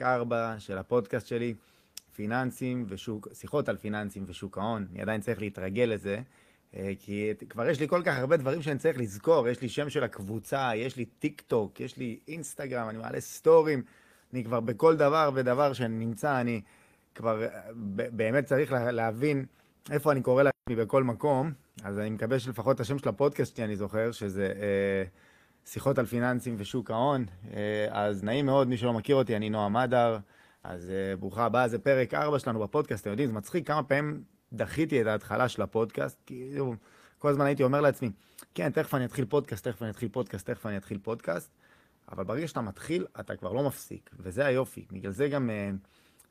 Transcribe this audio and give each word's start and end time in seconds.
פרק 0.00 0.08
4 0.08 0.54
של 0.58 0.78
הפודקאסט 0.78 1.26
שלי, 1.26 1.54
פיננסים 2.14 2.84
ושוק, 2.88 3.28
שיחות 3.32 3.68
על 3.68 3.76
פיננסים 3.76 4.24
ושוק 4.26 4.58
ההון. 4.58 4.86
אני 4.92 5.02
עדיין 5.02 5.20
צריך 5.20 5.40
להתרגל 5.40 5.82
לזה, 5.82 6.20
אה, 6.76 6.92
כי 6.98 7.32
כבר 7.48 7.68
יש 7.68 7.80
לי 7.80 7.88
כל 7.88 8.02
כך 8.04 8.18
הרבה 8.18 8.36
דברים 8.36 8.62
שאני 8.62 8.78
צריך 8.78 8.98
לזכור. 8.98 9.48
יש 9.48 9.62
לי 9.62 9.68
שם 9.68 9.90
של 9.90 10.04
הקבוצה, 10.04 10.70
יש 10.76 10.96
לי 10.96 11.04
טיק 11.04 11.40
טוק, 11.40 11.80
יש 11.80 11.96
לי 11.96 12.18
אינסטגרם, 12.28 12.88
אני 12.88 12.98
מעלה 12.98 13.20
סטורים. 13.20 13.82
אני 14.32 14.44
כבר 14.44 14.60
בכל 14.60 14.96
דבר 14.96 15.30
ודבר 15.34 15.72
שאני 15.72 16.06
נמצא, 16.06 16.40
אני 16.40 16.60
כבר 17.14 17.42
אה, 17.42 17.48
באמת 18.10 18.44
צריך 18.44 18.72
להבין 18.72 19.44
איפה 19.90 20.12
אני 20.12 20.22
קורא 20.22 20.42
לעצמי 20.42 20.84
בכל 20.84 21.04
מקום. 21.04 21.52
אז 21.84 21.98
אני 21.98 22.10
מקווה 22.10 22.38
שלפחות 22.38 22.80
השם 22.80 22.98
של 22.98 23.08
הפודקאסט 23.08 23.56
שלי 23.56 23.64
אני 23.64 23.76
זוכר, 23.76 24.12
שזה... 24.12 24.46
אה, 24.46 25.04
שיחות 25.64 25.98
על 25.98 26.06
פיננסים 26.06 26.54
ושוק 26.58 26.90
ההון. 26.90 27.24
אה, 27.54 27.86
אז 27.90 28.24
נעים 28.24 28.46
מאוד, 28.46 28.68
מי 28.68 28.76
שלא 28.76 28.92
מכיר 28.92 29.16
אותי, 29.16 29.36
אני 29.36 29.50
נועם 29.50 29.76
אדר. 29.76 30.18
אז 30.64 30.90
אה, 30.90 31.16
ברוכה 31.16 31.44
הבאה, 31.44 31.68
זה 31.68 31.78
פרק 31.78 32.14
4 32.14 32.38
שלנו 32.38 32.60
בפודקאסט. 32.60 33.02
אתם 33.02 33.10
יודעים, 33.10 33.28
זה 33.28 33.34
מצחיק 33.34 33.66
כמה 33.66 33.82
פעמים 33.82 34.22
דחיתי 34.52 35.02
את 35.02 35.06
ההתחלה 35.06 35.48
של 35.48 35.62
הפודקאסט, 35.62 36.22
כאילו, 36.26 36.74
כל 37.18 37.28
הזמן 37.28 37.46
הייתי 37.46 37.62
אומר 37.62 37.80
לעצמי, 37.80 38.10
כן, 38.54 38.70
תכף 38.70 38.94
אני 38.94 39.04
אתחיל 39.04 39.24
פודקאסט, 39.24 39.68
תכף 39.68 39.82
אני 39.82 39.90
אתחיל 39.90 40.08
פודקאסט, 40.08 40.50
תכף 40.50 40.66
אני 40.66 40.76
אתחיל 40.76 40.98
פודקאסט, 40.98 41.50
אבל 42.12 42.24
ברגע 42.24 42.48
שאתה 42.48 42.60
מתחיל, 42.60 43.06
אתה 43.20 43.36
כבר 43.36 43.52
לא 43.52 43.62
מפסיק, 43.62 44.10
וזה 44.18 44.46
היופי. 44.46 44.86
בגלל 44.92 45.12
זה 45.12 45.28
גם 45.28 45.50
אה, 45.50 45.70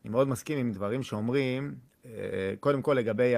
אני 0.03 0.11
מאוד 0.11 0.27
מסכים 0.27 0.57
עם 0.57 0.71
דברים 0.71 1.03
שאומרים, 1.03 1.75
קודם 2.59 2.81
כל 2.81 2.93
לגבי 2.93 3.33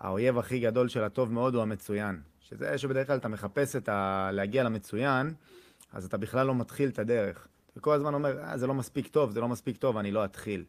האויב 0.00 0.38
הכי 0.38 0.60
גדול 0.60 0.88
של 0.88 1.04
הטוב 1.04 1.32
מאוד 1.32 1.54
הוא 1.54 1.62
המצוין. 1.62 2.20
שזה 2.52 2.78
שבדרך 2.78 3.06
כלל 3.06 3.16
אתה 3.16 3.28
מחפש 3.28 3.76
את 3.76 3.88
ה... 3.88 4.30
להגיע 4.32 4.64
למצוין, 4.64 5.34
אז 5.92 6.04
אתה 6.04 6.16
בכלל 6.16 6.46
לא 6.46 6.54
מתחיל 6.54 6.88
את 6.88 6.98
הדרך. 6.98 7.48
אתה 7.72 7.80
כל 7.80 7.94
הזמן 7.94 8.14
אומר, 8.14 8.40
אה, 8.40 8.58
זה 8.58 8.66
לא 8.66 8.74
מספיק 8.74 9.08
טוב, 9.08 9.30
זה 9.30 9.40
לא 9.40 9.48
מספיק 9.48 9.76
טוב, 9.76 9.96
אני 9.96 10.10
לא 10.10 10.24
אתחיל. 10.24 10.64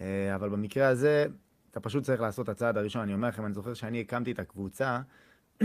אה, 0.00 0.34
אבל 0.34 0.48
במקרה 0.48 0.88
הזה, 0.88 1.26
אתה 1.70 1.80
פשוט 1.80 2.04
צריך 2.04 2.20
לעשות 2.20 2.44
את 2.44 2.48
הצעד 2.48 2.76
הראשון. 2.76 3.02
אני 3.02 3.14
אומר 3.14 3.28
לכם, 3.28 3.44
אני 3.46 3.54
זוכר 3.54 3.74
שאני 3.74 4.00
הקמתי 4.00 4.32
את 4.32 4.38
הקבוצה, 4.38 5.00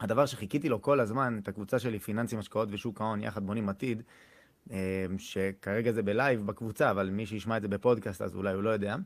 הדבר 0.00 0.26
שחיכיתי 0.26 0.68
לו 0.68 0.82
כל 0.82 1.00
הזמן, 1.00 1.38
את 1.42 1.48
הקבוצה 1.48 1.78
שלי, 1.78 1.98
פיננסים, 1.98 2.38
השקעות 2.38 2.68
ושוק 2.72 3.00
ההון, 3.00 3.22
יחד 3.22 3.46
בונים 3.46 3.68
עתיד, 3.68 4.02
אה, 4.70 5.06
שכרגע 5.18 5.92
זה 5.92 6.02
ב 6.02 6.11
live 6.11 6.46
בקבוצה, 6.46 6.90
אבל 6.90 7.10
מי 7.10 7.26
שישמע 7.26 7.56
את 7.56 7.62
זה 7.62 7.68
בפודקאסט, 7.68 8.22
אז 8.22 8.36
אולי 8.36 8.54
הוא 8.54 8.62
לא 8.62 8.70
יודע. 8.70 8.96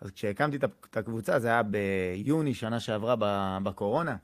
אז 0.00 0.10
כשהקמתי 0.10 0.56
את 0.56 0.96
הקבוצה, 0.96 1.38
זה 1.38 1.48
היה 1.48 1.62
ביוני 1.62 2.54
שנה 2.54 2.80
שעברה 2.80 3.14
בקורונה. 3.62 4.16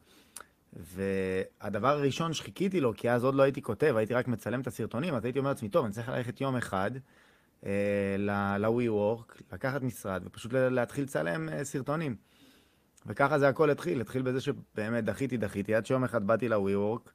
והדבר 0.76 1.88
הראשון 1.88 2.32
שחיכיתי 2.32 2.80
לו, 2.80 2.92
כי 2.96 3.10
אז 3.10 3.24
עוד 3.24 3.34
לא 3.34 3.42
הייתי 3.42 3.62
כותב, 3.62 3.94
הייתי 3.96 4.14
רק 4.14 4.28
מצלם 4.28 4.60
את 4.60 4.66
הסרטונים, 4.66 5.14
אז 5.14 5.24
הייתי 5.24 5.38
אומר 5.38 5.50
לעצמי, 5.50 5.68
טוב, 5.68 5.84
אני 5.84 5.94
צריך 5.94 6.08
ללכת 6.08 6.40
יום 6.40 6.56
אחד 6.56 6.90
אה, 7.66 8.16
ל-WeWork, 8.18 9.42
לקחת 9.52 9.82
משרד 9.82 10.22
ופשוט 10.26 10.52
להתחיל 10.52 11.04
לצלם 11.04 11.48
אה, 11.48 11.64
סרטונים. 11.64 12.16
וככה 13.06 13.38
זה 13.38 13.48
הכל 13.48 13.70
התחיל, 13.70 14.00
התחיל 14.00 14.22
בזה 14.22 14.40
שבאמת 14.40 15.04
דחיתי, 15.04 15.36
דחיתי, 15.36 15.74
עד 15.74 15.86
שיום 15.86 16.04
אחד 16.04 16.26
באתי 16.26 16.48
ל-WeWork, 16.48 17.10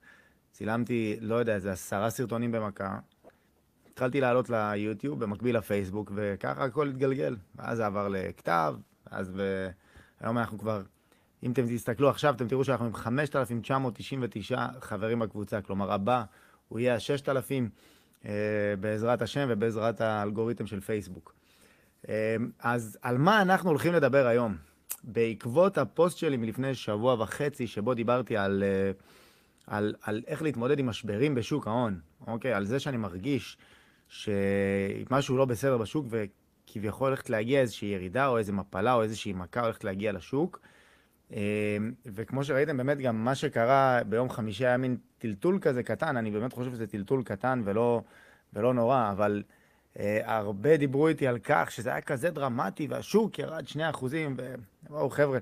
צילמתי, 0.52 1.18
לא 1.22 1.36
יודע, 1.36 1.56
איזה 1.56 1.72
עשרה 1.72 2.10
סרטונים 2.10 2.52
במכה, 2.52 3.00
התחלתי 3.92 4.22
לעלות 4.22 4.50
ליוטיוב, 4.50 5.20
במקביל 5.20 5.58
לפייסבוק, 5.58 6.12
וככה 6.16 6.64
הכל 6.64 6.88
התגלגל. 6.88 7.36
ואז 7.56 7.78
זה 7.78 7.86
עבר 7.86 8.08
לכתב, 8.08 8.76
אז 9.06 9.32
והיום 9.36 10.38
אנחנו 10.38 10.60
כבר 10.60 10.82
אם 11.44 11.52
אתם 11.52 11.76
תסתכלו 11.76 12.10
עכשיו, 12.10 12.34
אתם 12.34 12.48
תראו 12.48 12.64
שאנחנו 12.64 12.86
עם 12.86 12.94
5,999 12.94 14.66
חברים 14.82 15.20
בקבוצה, 15.20 15.62
כלומר 15.62 15.92
הבא 15.92 16.24
הוא 16.68 16.80
יהיה 16.80 16.94
ה-6,000 16.94 17.52
אה, 18.26 18.32
בעזרת 18.80 19.22
השם 19.22 19.48
ובעזרת 19.50 20.02
האלגוריתם 20.02 20.68
של 20.68 20.80
פייסבוק. 20.80 21.34
אה, 22.10 22.36
אז 22.60 22.98
על 23.02 23.18
מה 23.18 23.42
אנחנו 23.42 23.70
הולכים 23.70 23.94
לדבר 23.94 24.28
היום? 24.28 24.56
בעקבות 25.04 25.78
הפוסט 25.78 26.18
שלי 26.18 26.38
מלפני 26.38 26.76
שבוע 26.76 27.24
וחצי, 27.24 27.68
שבו 27.68 27.94
דיברתי 27.94 28.38
על, 28.38 28.64
אה, 28.64 28.92
על, 29.68 29.96
על 30.02 30.22
איך 30.28 30.42
להתמודד 30.42 30.80
עם 30.80 30.86
משברים 30.86 31.36
בשוק 31.36 31.68
ההון, 31.68 32.00
אוקיי? 32.28 32.54
על 32.54 32.66
זה 32.66 32.80
שאני 32.80 32.98
מרגיש 32.98 33.58
שמשהו 34.10 35.38
לא 35.38 35.46
בסדר 35.46 35.78
בשוק 35.78 36.06
וכביכול 36.10 37.08
הולכת 37.08 37.30
להגיע 37.30 37.62
איזושהי 37.62 37.88
ירידה 37.88 38.28
או 38.28 38.38
איזו 38.38 38.54
מפלה 38.54 38.94
או 38.94 39.04
איזושהי 39.04 39.34
מכה 39.34 39.62
הולכת 39.62 39.84
להגיע 39.84 40.12
לשוק. 40.12 40.60
אמ, 41.34 41.92
וכמו 42.06 42.44
שראיתם, 42.44 42.78
באמת 42.78 42.98
גם 42.98 43.26
מה 43.26 43.36
שקרה 43.36 44.00
ביום 44.06 44.30
חמישי 44.30 44.66
היה 44.66 44.78
מין 44.78 44.98
טלטול 45.18 45.60
כזה 45.62 45.84
קטן, 45.84 46.18
אני 46.18 46.32
באמת 46.32 46.54
חושב 46.54 46.72
שזה 46.72 46.88
טלטול 46.88 47.24
קטן 47.24 47.62
ולא, 47.66 48.02
ולא 48.54 48.74
נורא, 48.74 49.12
אבל 49.12 49.44
אה, 50.00 50.20
הרבה 50.26 50.78
דיברו 50.78 51.08
איתי 51.08 51.28
על 51.28 51.38
כך 51.44 51.72
שזה 51.72 51.90
היה 51.90 52.02
כזה 52.02 52.30
דרמטי 52.30 52.88
והשוק 52.88 53.40
ירד 53.40 53.68
2 53.68 53.90
אחוזים, 53.90 54.36
ובואו 54.86 55.10
חבר'ה, 55.10 55.40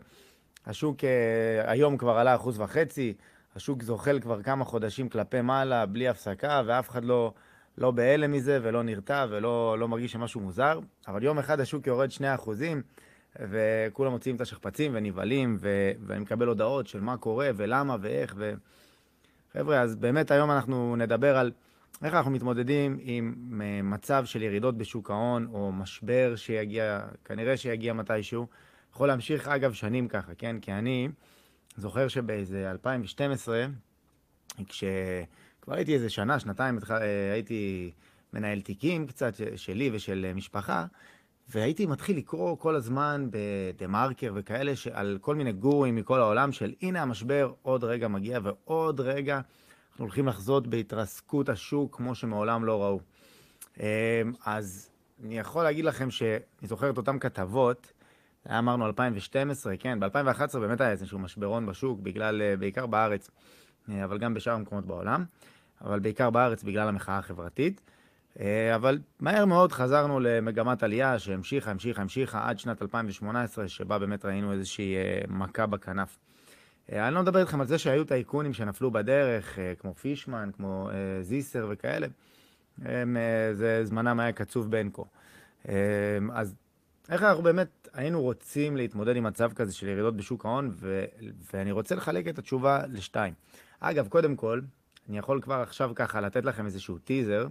השוק 0.66 1.04
אה, 1.04 1.72
היום 1.72 1.98
כבר 1.98 2.18
עלה 2.18 2.36
אחוז 2.36 2.60
וחצי, 2.60 3.14
השוק 3.56 3.84
זוחל 3.84 4.20
כבר 4.20 4.44
כמה 4.44 4.66
חודשים 4.66 5.10
כלפי 5.10 5.42
מעלה 5.42 5.86
בלי 5.86 6.08
הפסקה, 6.08 6.62
ואף 6.66 6.90
אחד 6.90 7.06
לא, 7.06 7.34
לא 7.78 7.92
בהלם 7.92 8.32
מזה 8.32 8.60
ולא 8.64 8.84
נרתע 8.84 9.26
ולא 9.30 9.76
לא 9.80 9.88
מרגיש 9.88 10.12
שמשהו 10.12 10.42
מוזר, 10.42 10.80
אבל 11.08 11.24
יום 11.24 11.40
אחד 11.40 11.60
השוק 11.60 11.88
יורד 11.88 12.12
2 12.12 12.34
אחוזים. 12.34 12.82
וכולם 13.36 14.12
מוציאים 14.12 14.36
את 14.36 14.42
השכפ"צים 14.42 14.92
ונבהלים, 14.96 15.58
ו... 15.60 15.92
ואני 16.06 16.20
מקבל 16.20 16.48
הודעות 16.48 16.88
של 16.88 17.02
מה 17.02 17.18
קורה 17.18 17.50
ולמה 17.56 17.96
ואיך. 18.02 18.36
ו... 18.38 18.54
חבר'ה, 19.54 19.82
אז 19.82 19.96
באמת 19.96 20.32
היום 20.32 20.52
אנחנו 20.52 20.96
נדבר 20.96 21.38
על 21.38 21.52
איך 22.04 22.14
אנחנו 22.14 22.32
מתמודדים 22.32 22.98
עם 23.02 23.62
מצב 23.84 24.26
של 24.26 24.42
ירידות 24.42 24.78
בשוק 24.78 25.12
ההון, 25.12 25.48
או 25.54 25.72
משבר 25.72 26.36
שיגיע, 26.36 27.02
כנראה 27.26 27.58
שיגיע 27.58 27.94
מתישהו. 27.94 28.48
יכול 28.94 29.08
להמשיך, 29.08 29.48
אגב, 29.48 29.74
שנים 29.74 30.08
ככה, 30.08 30.36
כן? 30.36 30.60
כי 30.60 30.72
אני 30.72 31.10
זוכר 31.78 32.08
שבאיזה 32.08 32.72
2012, 32.72 33.66
כשכבר 34.68 35.76
הייתי 35.76 35.94
איזה 35.94 36.10
שנה, 36.10 36.40
שנתיים, 36.40 36.80
הייתי 37.34 37.92
מנהל 38.34 38.62
תיקים 38.62 39.08
קצת, 39.08 39.34
שלי 39.56 39.90
ושל 39.94 40.32
משפחה, 40.36 40.86
והייתי 41.50 41.86
מתחיל 41.86 42.18
לקרוא 42.18 42.58
כל 42.58 42.76
הזמן 42.76 43.28
בדה 43.32 43.88
מרקר 43.88 44.32
וכאלה 44.36 44.74
על 44.92 45.18
כל 45.22 45.36
מיני 45.36 45.52
גורים 45.52 45.96
מכל 45.96 46.20
העולם 46.20 46.52
של 46.52 46.74
הנה 46.82 47.02
המשבר 47.02 47.54
עוד 47.62 47.84
רגע 47.84 48.08
מגיע 48.08 48.40
ועוד 48.44 49.00
רגע 49.00 49.42
אנחנו 49.92 50.06
הולכים 50.06 50.28
לחזות 50.28 50.68
בהתרסקות 50.68 51.50
השוק 51.50 51.96
כמו 51.96 52.16
שמעולם 52.16 52.66
לא 52.66 52.84
ראו. 52.84 53.00
אמ, 53.80 53.86
אז 54.46 54.90
אני 55.24 55.38
יכול 55.40 55.64
להגיד 55.64 55.86
לכם 55.86 56.12
שאני 56.12 56.68
זוכר 56.68 56.90
את 56.90 56.98
אותן 56.98 57.20
כתבות, 57.20 57.92
אמרנו 58.50 58.86
2012, 58.86 59.78
כן, 59.78 60.00
ב-2011 60.00 60.60
באמת 60.60 60.82
היה 60.82 60.92
איזשהו 60.92 61.20
משברון 61.20 61.66
בשוק, 61.66 62.00
בגלל, 62.00 62.42
אה, 62.42 62.58
בעיקר 62.58 62.86
בארץ, 62.86 63.30
אה, 63.90 64.04
אבל 64.04 64.18
גם 64.18 64.34
בשאר 64.34 64.54
המקומות 64.54 64.86
בעולם, 64.86 65.26
אבל 65.82 66.00
בעיקר 66.00 66.30
בארץ 66.30 66.64
בגלל 66.64 66.88
המחאה 66.88 67.18
החברתית. 67.18 67.82
אה, 68.40 68.76
אבל 68.76 69.00
מהר 69.20 69.46
מאוד 69.46 69.72
חזרנו 69.72 70.20
למגמת 70.20 70.84
עלייה 70.84 71.20
שהמשיכה, 71.20 71.72
המשיכה, 71.72 72.02
המשיכה 72.02 72.50
עד 72.50 72.60
שנת 72.60 72.82
2018, 72.82 73.68
שבה 73.68 74.00
באמת 74.00 74.26
ראינו 74.26 74.54
איזושהי 74.54 74.96
אה, 74.96 75.22
מכה 75.28 75.66
בכנף. 75.66 76.18
אה, 76.92 77.08
אני 77.08 77.16
לא 77.16 77.22
מדבר 77.22 77.40
איתכם 77.40 77.62
על 77.62 77.68
זה 77.68 77.78
שהיו 77.78 78.04
טייקונים 78.04 78.54
שנפלו 78.54 78.92
בדרך, 78.92 79.60
כמו 79.80 79.94
פישמן, 79.94 80.50
כמו 80.58 80.90
זיסר 81.22 81.68
וכאלה. 81.70 82.08
הם, 82.82 83.18
זה 83.54 83.86
זמנם 83.86 84.20
היה 84.20 84.32
קצוב 84.32 84.72
בין 84.72 84.90
כה. 84.94 85.02
אז 86.34 86.56
איך 87.10 87.24
אנחנו 87.24 87.44
באמת 87.44 87.88
היינו 87.94 88.22
רוצים 88.22 88.78
להתמודד 88.78 89.16
עם 89.16 89.24
מצב 89.24 89.54
כזה 89.54 89.74
של 89.74 89.88
ירידות 89.88 90.16
בשוק 90.16 90.46
ההון, 90.46 90.72
ו- 90.76 91.06
ואני 91.54 91.72
רוצה 91.72 91.96
לחלק 91.96 92.28
את 92.28 92.40
התשובה 92.40 92.82
לשתיים. 92.90 93.34
אגב, 93.80 94.08
קודם 94.08 94.36
כל, 94.36 94.62
אני 95.10 95.18
יכול 95.18 95.42
כבר 95.42 95.56
עכשיו 95.56 95.92
ככה 95.96 96.22
לתת 96.22 96.46
לכם 96.46 96.66
איזשהו 96.66 96.98
טיזר. 96.98 97.48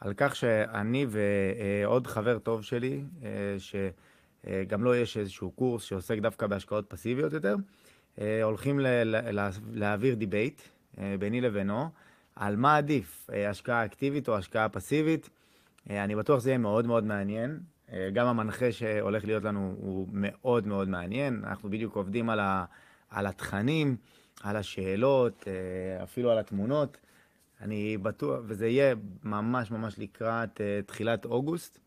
על 0.00 0.12
כך 0.16 0.36
שאני 0.36 1.06
ועוד 1.08 2.06
חבר 2.06 2.38
טוב 2.38 2.62
שלי, 2.62 3.02
אה, 3.22 3.56
שגם 3.58 4.84
לו 4.84 4.94
יש 4.94 5.16
איזשהו 5.16 5.50
קורס 5.50 5.82
שעוסק 5.82 6.18
דווקא 6.18 6.46
בהשקעות 6.46 6.84
פסיביות 6.88 7.32
יותר, 7.32 7.56
אה, 8.20 8.42
הולכים 8.42 8.80
להעביר 9.72 10.14
debate 10.14 10.62
אה, 10.98 11.14
ביני 11.18 11.40
לבינו 11.40 11.88
על 12.36 12.56
מה 12.56 12.76
עדיף, 12.76 13.30
השקעה 13.50 13.84
אקטיבית 13.84 14.28
או 14.28 14.36
השקעה 14.36 14.68
פסיבית. 14.68 15.30
אני 15.90 16.16
בטוח 16.16 16.40
שזה 16.40 16.50
יהיה 16.50 16.58
מאוד 16.58 16.86
מאוד 16.86 17.04
מעניין. 17.04 17.60
גם 18.12 18.26
המנחה 18.26 18.72
שהולך 18.72 19.24
להיות 19.24 19.44
לנו 19.44 19.74
הוא 19.80 20.08
מאוד 20.12 20.66
מאוד 20.66 20.88
מעניין. 20.88 21.42
אנחנו 21.44 21.70
בדיוק 21.70 21.96
עובדים 21.96 22.30
על, 22.30 22.40
ה, 22.40 22.64
על 23.10 23.26
התכנים, 23.26 23.96
על 24.42 24.56
השאלות, 24.56 25.48
אפילו 26.02 26.30
על 26.30 26.38
התמונות. 26.38 26.98
אני 27.60 27.98
בטוח, 27.98 28.40
וזה 28.46 28.68
יהיה 28.68 28.94
ממש 29.24 29.70
ממש 29.70 29.98
לקראת 29.98 30.56
אה, 30.56 30.86
תחילת 30.86 31.24
אוגוסט. 31.24 31.78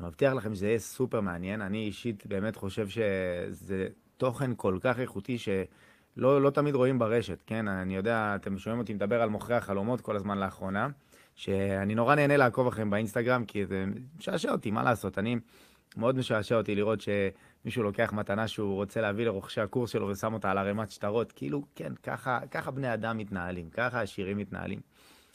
אני 0.00 0.08
מבטיח 0.08 0.32
לכם 0.32 0.54
שזה 0.54 0.66
יהיה 0.66 0.78
סופר 0.78 1.20
מעניין. 1.20 1.60
אני 1.60 1.78
אישית 1.78 2.26
באמת 2.26 2.56
חושב 2.56 2.88
שזה 2.88 3.88
תוכן 4.16 4.50
כל 4.56 4.78
כך 4.80 4.98
איכותי 4.98 5.38
שלא 5.38 6.42
לא 6.42 6.50
תמיד 6.50 6.74
רואים 6.74 6.98
ברשת, 6.98 7.42
כן? 7.46 7.68
אני 7.68 7.96
יודע, 7.96 8.32
אתם 8.36 8.58
שומעים 8.58 8.80
אותי 8.80 8.94
מדבר 8.94 9.22
על 9.22 9.28
מוכרי 9.28 9.56
החלומות 9.56 10.00
כל 10.00 10.16
הזמן 10.16 10.38
לאחרונה, 10.38 10.88
שאני 11.34 11.94
נורא 11.94 12.14
נהנה 12.14 12.36
לעקוב 12.36 12.66
אחריהם 12.66 12.90
באינסטגרם, 12.90 13.44
כי 13.44 13.66
זה 13.66 13.84
משעשע 14.18 14.52
אותי, 14.52 14.70
מה 14.70 14.82
לעשות? 14.82 15.18
אני, 15.18 15.36
מאוד 15.96 16.16
משעשע 16.16 16.56
אותי 16.56 16.74
לראות 16.74 17.00
שמישהו 17.62 17.82
לוקח 17.82 18.12
מתנה 18.12 18.48
שהוא 18.48 18.74
רוצה 18.74 19.00
להביא 19.00 19.24
לרוכשי 19.24 19.60
הקורס 19.60 19.90
שלו 19.90 20.08
ושם 20.08 20.34
אותה 20.34 20.50
על 20.50 20.58
ערימת 20.58 20.90
שטרות. 20.90 21.32
כאילו, 21.32 21.64
כן, 21.74 21.92
ככה, 22.02 22.40
ככה 22.50 22.70
בני 22.70 22.94
אדם 22.94 23.18
מתנהלים, 23.18 23.70
ככה 23.70 24.00
השירים 24.00 24.38
מתנהלים. 24.38 24.80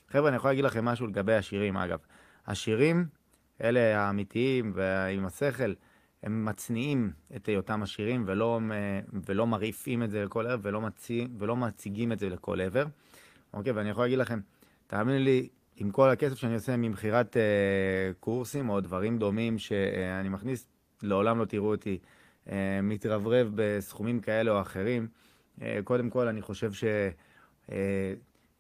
חבר'ה, 0.09 0.29
אני 0.29 0.35
יכול 0.35 0.49
להגיד 0.49 0.65
לכם 0.65 0.85
משהו 0.85 1.07
לגבי 1.07 1.35
השירים, 1.35 1.77
אגב. 1.77 1.99
השירים, 2.47 3.05
אלה 3.63 3.99
האמיתיים 3.99 4.71
ועם 4.75 5.25
השכל, 5.25 5.73
הם 6.23 6.45
מצניעים 6.45 7.11
את 7.35 7.45
היותם 7.45 7.83
עשירים 7.83 8.23
ולא, 8.27 8.59
ולא 9.27 9.47
מרעיפים 9.47 10.03
את 10.03 10.09
זה 10.09 10.25
לכל 10.25 10.47
עבר 10.47 10.69
ולא, 10.69 10.81
מציא, 10.81 11.27
ולא 11.39 11.55
מציגים 11.55 12.11
את 12.11 12.19
זה 12.19 12.29
לכל 12.29 12.61
עבר. 12.61 12.85
אוקיי, 13.53 13.71
ואני 13.71 13.89
יכול 13.89 14.03
להגיד 14.03 14.19
לכם, 14.19 14.39
תאמינו 14.87 15.19
לי, 15.19 15.47
עם 15.75 15.91
כל 15.91 16.09
הכסף 16.09 16.35
שאני 16.35 16.53
עושה 16.53 16.77
ממכירת 16.77 17.37
אה, 17.37 18.11
קורסים 18.19 18.69
או 18.69 18.81
דברים 18.81 19.17
דומים 19.17 19.57
שאני 19.57 20.29
מכניס, 20.29 20.67
לעולם 21.03 21.39
לא 21.39 21.45
תראו 21.45 21.71
אותי 21.71 21.97
מתרברב 22.83 23.51
בסכומים 23.55 24.19
כאלה 24.19 24.51
או 24.51 24.61
אחרים. 24.61 25.07
אה, 25.61 25.79
קודם 25.83 26.09
כל, 26.09 26.27
אני 26.27 26.41
חושב 26.41 26.73
ש... 26.73 26.83
אה, 27.71 28.13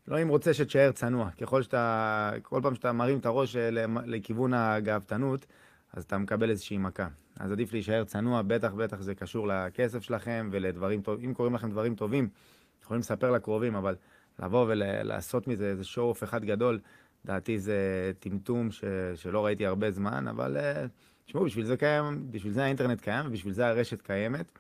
לא 0.07 0.21
אם 0.21 0.27
רוצה 0.27 0.53
שתשאר 0.53 0.91
צנוע. 0.91 1.29
ככל 1.31 1.61
שאתה, 1.61 2.31
כל 2.41 2.59
פעם 2.63 2.75
שאתה 2.75 2.91
מרים 2.91 3.19
את 3.19 3.25
הראש 3.25 3.55
אה, 3.55 3.69
לכיוון 4.05 4.53
הגאוותנות, 4.53 5.45
אז 5.93 6.03
אתה 6.03 6.17
מקבל 6.17 6.49
איזושהי 6.49 6.77
מכה. 6.77 7.07
אז 7.39 7.51
עדיף 7.51 7.73
להישאר 7.73 8.03
צנוע, 8.03 8.41
בטח 8.41 8.73
בטח 8.73 9.01
זה 9.01 9.15
קשור 9.15 9.47
לכסף 9.47 10.03
שלכם 10.03 10.49
ולדברים 10.51 11.01
טובים. 11.01 11.29
אם 11.29 11.33
קוראים 11.33 11.55
לכם 11.55 11.71
דברים 11.71 11.95
טובים, 11.95 12.29
יכולים 12.83 12.99
לספר 12.99 13.31
לקרובים, 13.31 13.75
אבל 13.75 13.95
לבוא 14.39 14.65
ולעשות 14.69 15.47
מזה 15.47 15.65
איזה 15.69 15.83
show-off 15.83 16.23
אחד 16.23 16.45
גדול, 16.45 16.79
לדעתי 17.25 17.59
זה 17.59 18.11
טמטום 18.19 18.71
ש, 18.71 18.83
שלא 19.15 19.45
ראיתי 19.45 19.65
הרבה 19.65 19.91
זמן, 19.91 20.27
אבל 20.27 20.57
אה, 20.57 20.85
תשמעו, 21.27 21.45
בשביל 21.45 21.65
זה 21.65 21.77
קיים, 21.77 22.31
בשביל 22.31 22.53
זה 22.53 22.63
האינטרנט 22.63 23.01
קיים 23.01 23.25
ובשביל 23.27 23.53
זה 23.53 23.67
הרשת 23.67 24.01
קיימת. 24.01 24.51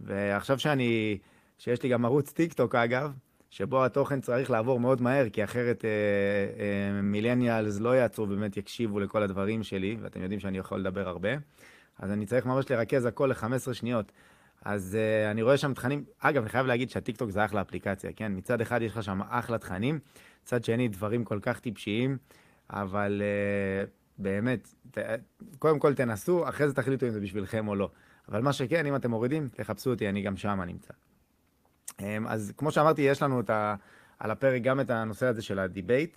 ועכשיו 0.00 0.58
שאני, 0.58 1.18
שיש 1.58 1.82
לי 1.82 1.88
גם 1.88 2.04
ערוץ 2.04 2.32
טיק 2.32 2.52
טוק 2.52 2.74
אגב, 2.74 3.12
שבו 3.50 3.84
התוכן 3.84 4.20
צריך 4.20 4.50
לעבור 4.50 4.80
מאוד 4.80 5.02
מהר, 5.02 5.28
כי 5.28 5.44
אחרת 5.44 5.84
מילניאלס 7.02 7.74
אה, 7.74 7.78
אה, 7.78 7.84
לא 7.84 7.96
יעצרו 7.96 8.24
ובאמת 8.24 8.56
יקשיבו 8.56 9.00
לכל 9.00 9.22
הדברים 9.22 9.62
שלי, 9.62 9.96
ואתם 10.00 10.22
יודעים 10.22 10.40
שאני 10.40 10.58
יכול 10.58 10.80
לדבר 10.80 11.08
הרבה. 11.08 11.30
אז 11.98 12.10
אני 12.10 12.26
צריך 12.26 12.46
ממש 12.46 12.70
לרכז 12.70 13.06
הכל 13.06 13.26
ל-15 13.26 13.72
שניות. 13.72 14.12
אז 14.64 14.98
uh, 14.98 15.30
אני 15.30 15.42
רואה 15.42 15.56
שם 15.56 15.74
תכנים, 15.74 16.04
אגב, 16.18 16.42
אני 16.42 16.50
חייב 16.50 16.66
להגיד 16.66 16.90
שהטיקטוק 16.90 17.30
זה 17.30 17.44
אחלה 17.44 17.60
אפליקציה, 17.60 18.10
כן? 18.16 18.32
מצד 18.36 18.60
אחד 18.60 18.82
יש 18.82 18.92
לך 18.92 19.02
שם 19.02 19.20
אחלה 19.28 19.58
תכנים, 19.58 19.98
מצד 20.42 20.64
שני 20.64 20.88
דברים 20.88 21.24
כל 21.24 21.38
כך 21.42 21.60
טיפשיים, 21.60 22.18
אבל 22.70 23.22
uh, 23.22 23.90
באמת, 24.18 24.68
ת, 24.90 24.98
קודם 25.58 25.78
כל 25.78 25.94
תנסו, 25.94 26.48
אחרי 26.48 26.68
זה 26.68 26.74
תחליטו 26.74 27.06
אם 27.06 27.10
זה 27.10 27.20
בשבילכם 27.20 27.68
או 27.68 27.74
לא. 27.74 27.90
אבל 28.28 28.42
מה 28.42 28.52
שכן, 28.52 28.86
אם 28.86 28.96
אתם 28.96 29.10
מורידים, 29.10 29.48
תחפשו 29.48 29.90
אותי, 29.90 30.08
אני 30.08 30.22
גם 30.22 30.36
שם 30.36 30.60
נמצא. 30.66 30.92
Um, 31.90 31.94
אז 32.26 32.52
כמו 32.56 32.70
שאמרתי, 32.70 33.02
יש 33.02 33.22
לנו 33.22 33.42
ה, 33.48 33.74
על 34.18 34.30
הפרק 34.30 34.62
גם 34.62 34.80
את 34.80 34.90
הנושא 34.90 35.26
הזה 35.26 35.42
של 35.42 35.58
ה 35.58 35.65
debate, 35.65 36.16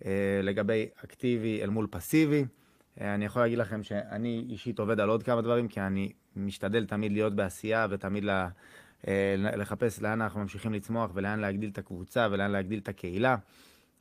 אה, 0.00 0.04
לגבי 0.42 0.88
אקטיבי 1.04 1.62
אל 1.62 1.70
מול 1.70 1.86
פסיבי. 1.90 2.44
אה, 3.00 3.14
אני 3.14 3.24
יכול 3.24 3.42
להגיד 3.42 3.58
לכם 3.58 3.82
שאני 3.82 4.46
אישית 4.48 4.78
עובד 4.78 5.00
על 5.00 5.08
עוד 5.08 5.22
כמה 5.22 5.42
דברים, 5.42 5.68
כי 5.68 5.80
אני 5.80 6.12
משתדל 6.36 6.86
תמיד 6.86 7.12
להיות 7.12 7.36
בעשייה 7.36 7.86
ותמיד 7.90 8.24
לה, 8.24 8.48
אה, 9.08 9.34
לחפש 9.36 10.02
לאן 10.02 10.22
אנחנו 10.22 10.40
ממשיכים 10.40 10.72
לצמוח 10.72 11.10
ולאן 11.14 11.40
להגדיל 11.40 11.70
את 11.70 11.78
הקבוצה 11.78 12.28
ולאן 12.30 12.50
להגדיל 12.50 12.78
את 12.78 12.88
הקהילה. 12.88 13.36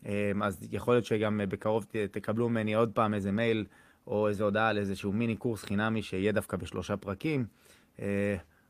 אה, 0.05 0.31
אז 0.41 0.67
יכול 0.71 0.93
להיות 0.93 1.05
שגם 1.05 1.41
בקרוב 1.49 1.85
תקבלו 2.11 2.49
ממני 2.49 2.73
עוד 2.73 2.91
פעם 2.93 3.13
איזה 3.13 3.31
מייל 3.31 3.65
או 4.07 4.27
איזה 4.27 4.43
הודעה 4.43 4.69
על 4.69 4.77
איזשהו 4.77 5.11
מיני 5.11 5.35
קורס 5.35 5.63
חינמי 5.63 6.01
שיהיה 6.01 6.31
דווקא 6.31 6.57
בשלושה 6.57 6.97
פרקים. 6.97 7.45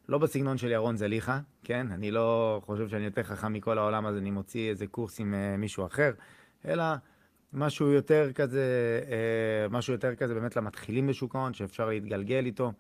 לא 0.10 0.18
בסגנון 0.18 0.58
של 0.58 0.72
ירון 0.72 0.98
זליכה, 0.98 1.40
כן? 1.64 1.88
אני 1.92 2.12
לא 2.12 2.62
חושב 2.66 2.88
שאני 2.88 3.04
יותר 3.04 3.24
חכם 3.24 3.54
מכל 3.54 3.78
העולם, 3.78 4.06
אז 4.06 4.18
אני 4.18 4.32
מוציא 4.32 4.70
איזה 4.70 4.88
קורס 4.88 5.20
עם 5.20 5.34
מישהו 5.58 5.86
אחר, 5.86 6.12
אלא 6.66 6.84
משהו 7.54 7.92
יותר 7.92 8.32
כזה, 8.34 8.64
אה, 9.12 9.70
משהו 9.70 9.94
יותר 9.94 10.16
כזה 10.16 10.34
באמת 10.34 10.56
למתחילים 10.56 11.08
בשוק 11.08 11.36
ההון, 11.36 11.54
שאפשר 11.54 11.90
להתגלגל 11.90 12.46
איתו, 12.46 12.72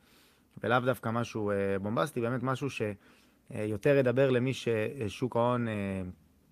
ולאו 0.63 0.79
דווקא 0.79 1.09
משהו 1.09 1.51
אה, 1.51 1.79
בומבסטי, 1.81 2.21
באמת 2.21 2.43
משהו 2.43 2.67
שיותר 2.69 3.95
ידבר 3.95 4.29
למי 4.29 4.53
ששוק 4.53 5.35
ההון 5.35 5.67
אה, 5.67 5.73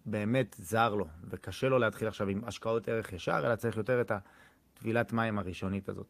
באמת 0.07 0.55
זר 0.59 0.95
לו, 0.95 1.07
וקשה 1.29 1.69
לו 1.69 1.79
להתחיל 1.79 2.07
עכשיו 2.07 2.27
עם 2.27 2.41
השקעות 2.45 2.89
ערך 2.89 3.13
ישר, 3.13 3.39
אלא 3.45 3.55
צריך 3.55 3.77
יותר 3.77 4.01
את 4.01 4.11
הטבילת 4.11 5.13
מים 5.13 5.39
הראשונית 5.39 5.89
הזאת. 5.89 6.07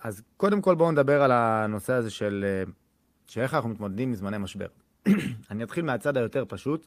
אז 0.00 0.22
קודם 0.36 0.60
כל 0.60 0.74
בואו 0.74 0.92
נדבר 0.92 1.22
על 1.22 1.32
הנושא 1.32 1.92
הזה 1.92 2.10
של, 2.10 2.62
שאיך 3.26 3.54
אנחנו 3.54 3.70
מתמודדים 3.70 4.08
עם 4.08 4.14
זמני 4.14 4.38
משבר. 4.38 4.68
אני 5.50 5.64
אתחיל 5.64 5.84
מהצד 5.84 6.16
היותר 6.16 6.44
פשוט, 6.48 6.86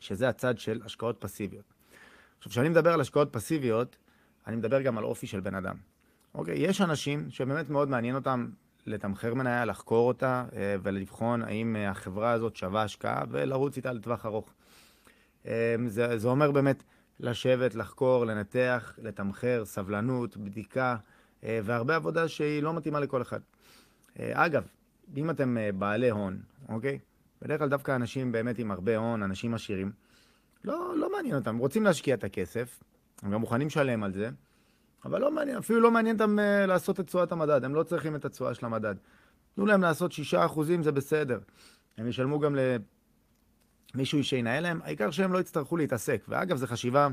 שזה 0.00 0.28
הצד 0.28 0.58
של 0.58 0.80
השקעות 0.84 1.16
פסיביות. 1.18 1.64
עכשיו, 2.38 2.52
כשאני 2.52 2.68
מדבר 2.68 2.92
על 2.92 3.00
השקעות 3.00 3.28
פסיביות, 3.32 3.96
אני 4.46 4.56
מדבר 4.56 4.82
גם 4.82 4.98
על 4.98 5.04
אופי 5.04 5.26
של 5.26 5.40
בן 5.40 5.54
אדם. 5.54 5.76
אוקיי? 6.34 6.58
יש 6.58 6.80
אנשים 6.80 7.30
שבאמת 7.30 7.70
מאוד 7.70 7.88
מעניין 7.88 8.14
אותם 8.14 8.50
לתמחר 8.86 9.34
מניה, 9.34 9.64
לחקור 9.64 10.08
אותה 10.08 10.44
אה, 10.56 10.76
ולבחון 10.82 11.42
האם 11.42 11.76
אה, 11.76 11.90
החברה 11.90 12.32
הזאת 12.32 12.56
שווה 12.56 12.82
השקעה 12.82 13.22
ולרוץ 13.30 13.76
איתה 13.76 13.92
לטווח 13.92 14.26
ארוך. 14.26 14.52
אה, 15.46 15.76
זה, 15.86 16.18
זה 16.18 16.28
אומר 16.28 16.50
באמת 16.50 16.82
לשבת, 17.20 17.74
לחקור, 17.74 18.24
לנתח, 18.24 18.94
לתמחר, 19.02 19.62
סבלנות, 19.64 20.36
בדיקה 20.36 20.96
והרבה 21.42 21.96
עבודה 21.96 22.28
שהיא 22.28 22.62
לא 22.62 22.74
מתאימה 22.74 23.00
לכל 23.00 23.22
אחד. 23.22 23.40
אגב, 24.18 24.66
אם 25.16 25.30
אתם 25.30 25.56
בעלי 25.78 26.10
הון, 26.10 26.40
אוקיי? 26.68 26.98
בדרך 27.42 27.58
כלל 27.58 27.68
דווקא 27.68 27.96
אנשים 27.96 28.32
באמת 28.32 28.58
עם 28.58 28.70
הרבה 28.70 28.96
הון, 28.96 29.22
אנשים 29.22 29.54
עשירים, 29.54 29.92
לא, 30.64 30.92
לא 30.96 31.12
מעניין 31.12 31.34
אותם, 31.36 31.58
רוצים 31.58 31.84
להשקיע 31.84 32.14
את 32.14 32.24
הכסף, 32.24 32.82
הם 33.22 33.30
גם 33.30 33.40
מוכנים 33.40 33.66
לשלם 33.66 34.02
על 34.02 34.12
זה, 34.12 34.30
אבל 35.04 35.20
לא 35.20 35.30
מעניין, 35.30 35.56
אפילו 35.56 35.80
לא 35.80 35.90
מעניין 35.90 36.16
אותם 36.16 36.38
uh, 36.38 36.66
לעשות 36.66 37.00
את 37.00 37.06
תשואת 37.06 37.32
המדד, 37.32 37.64
הם 37.64 37.74
לא 37.74 37.82
צריכים 37.82 38.16
את 38.16 38.24
התשואה 38.24 38.54
של 38.54 38.66
המדד. 38.66 38.94
תנו 39.54 39.66
להם 39.66 39.82
לעשות 39.82 40.12
6% 40.12 40.60
זה 40.82 40.92
בסדר. 40.92 41.38
הם 41.98 42.08
ישלמו 42.08 42.38
גם 42.38 42.56
למישהו 43.94 44.24
שינהל 44.24 44.62
להם, 44.62 44.80
העיקר 44.84 45.10
שהם 45.10 45.32
לא 45.32 45.38
יצטרכו 45.38 45.76
להתעסק. 45.76 46.22
ואגב, 46.28 46.56
זו 46.56 46.66
חשיבה 46.66 47.08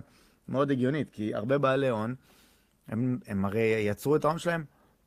מאוד 0.50 0.72
הגיונית, 0.72 1.10
כי 1.10 1.36
הרבה 1.36 1.58
בעלי 1.58 1.90
הון, 1.90 2.16
הם, 2.88 3.20
הם 3.28 3.46
הרי 3.46 3.62
יצרו 3.62 4.16
את 4.16 4.26
ההון 4.26 4.40
שלהם 4.40 4.64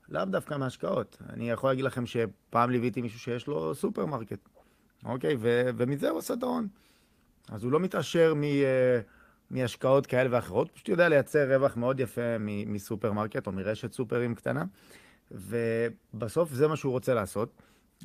לאו 0.08 0.24
דווקא 0.24 0.54
מהשקעות. 0.54 1.16
אני 1.30 1.50
יכול 1.50 1.70
להגיד 1.70 1.84
לכם 1.84 2.06
שפעם 2.06 2.70
ליוויתי 2.70 3.02
מישהו 3.02 3.18
שיש 3.20 3.46
לו 3.46 3.74
סופרמרקט, 3.74 4.48
אוקיי? 5.04 5.36
ו- 5.38 5.70
ומזה 5.76 6.10
הוא 6.10 6.18
עושה 6.18 6.34
את 6.34 6.42
ההון. 6.42 6.68
אז 7.48 7.64
הוא 7.64 7.72
לא 7.72 7.80
מתעשר 7.80 8.34
מ, 8.34 8.44
אה, 8.44 9.00
מהשקעות 9.50 10.06
כאלה 10.06 10.28
ואחרות, 10.32 10.70
פשוט 10.70 10.88
יודע 10.88 11.08
לייצר 11.08 11.54
רווח 11.54 11.76
מאוד 11.76 12.00
יפה 12.00 12.38
מסופרמרקט 12.66 13.46
או 13.46 13.52
מרשת 13.52 13.92
סופרים 13.92 14.34
קטנה, 14.34 14.64
ובסוף 15.30 16.52
זה 16.52 16.68
מה 16.68 16.76
שהוא 16.76 16.92
רוצה 16.92 17.14
לעשות. 17.14 17.52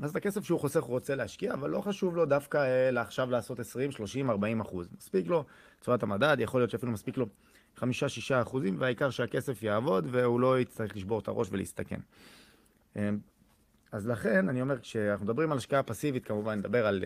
אז 0.02 0.10
את 0.10 0.16
הכסף 0.16 0.44
שהוא 0.44 0.60
חוסך 0.60 0.84
הוא 0.84 0.92
רוצה 0.92 1.16
להשקיע, 1.16 1.54
אבל 1.54 1.70
לא 1.70 1.82
חשוב 1.82 2.16
לו 2.16 2.26
דווקא 2.26 2.58
אה, 2.58 3.02
עכשיו 3.02 3.32
לעשות 3.32 3.60
20, 3.60 3.92
30, 3.92 4.30
40 4.30 4.62
אחוז. 4.62 4.90
מספיק 4.98 5.28
לו 5.28 5.44
צורת 5.82 6.04
המדד, 6.04 6.38
יכול 6.40 6.62
להיות 6.62 6.70
שאפילו 6.70 6.92
מספיק 6.92 7.18
לו 7.18 7.26
5-6 7.78 7.82
אחוזים, 8.42 8.76
והעיקר 8.80 9.10
שהכסף 9.10 9.64
יעבוד 9.64 10.08
והוא 10.12 10.40
לא 10.40 10.60
יצטרך 10.60 10.96
לשבור 10.96 11.20
את 11.20 11.28
הראש 11.28 11.48
ולהסתכן. 11.52 12.00
אה, 12.98 13.10
אז 13.92 14.08
לכן, 14.08 14.50
אני 14.50 14.62
אומר, 14.62 14.80
כשאנחנו 14.80 15.26
מדברים 15.26 15.52
על 15.52 15.58
השקעה 15.58 15.84
פסיבית, 15.84 16.26
כמובן 16.26 16.58
נדבר 16.58 16.88
על 16.88 17.04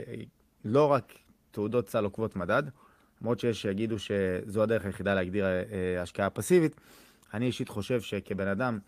לא 0.65 0.85
רק 0.85 1.13
תעודות 1.51 1.89
סל 1.89 2.03
עוקבות 2.03 2.35
מדד, 2.35 2.63
למרות 3.21 3.39
שיש 3.39 3.61
שיגידו 3.61 3.95
שזו 3.99 4.63
הדרך 4.63 4.85
היחידה 4.85 5.13
להגדיר 5.13 5.45
אה, 5.45 6.01
השקעה 6.01 6.29
פסיבית. 6.29 6.75
אני 7.33 7.45
אישית 7.45 7.69
חושב 7.69 8.01
שכבן 8.01 8.47
אדם, 8.47 8.79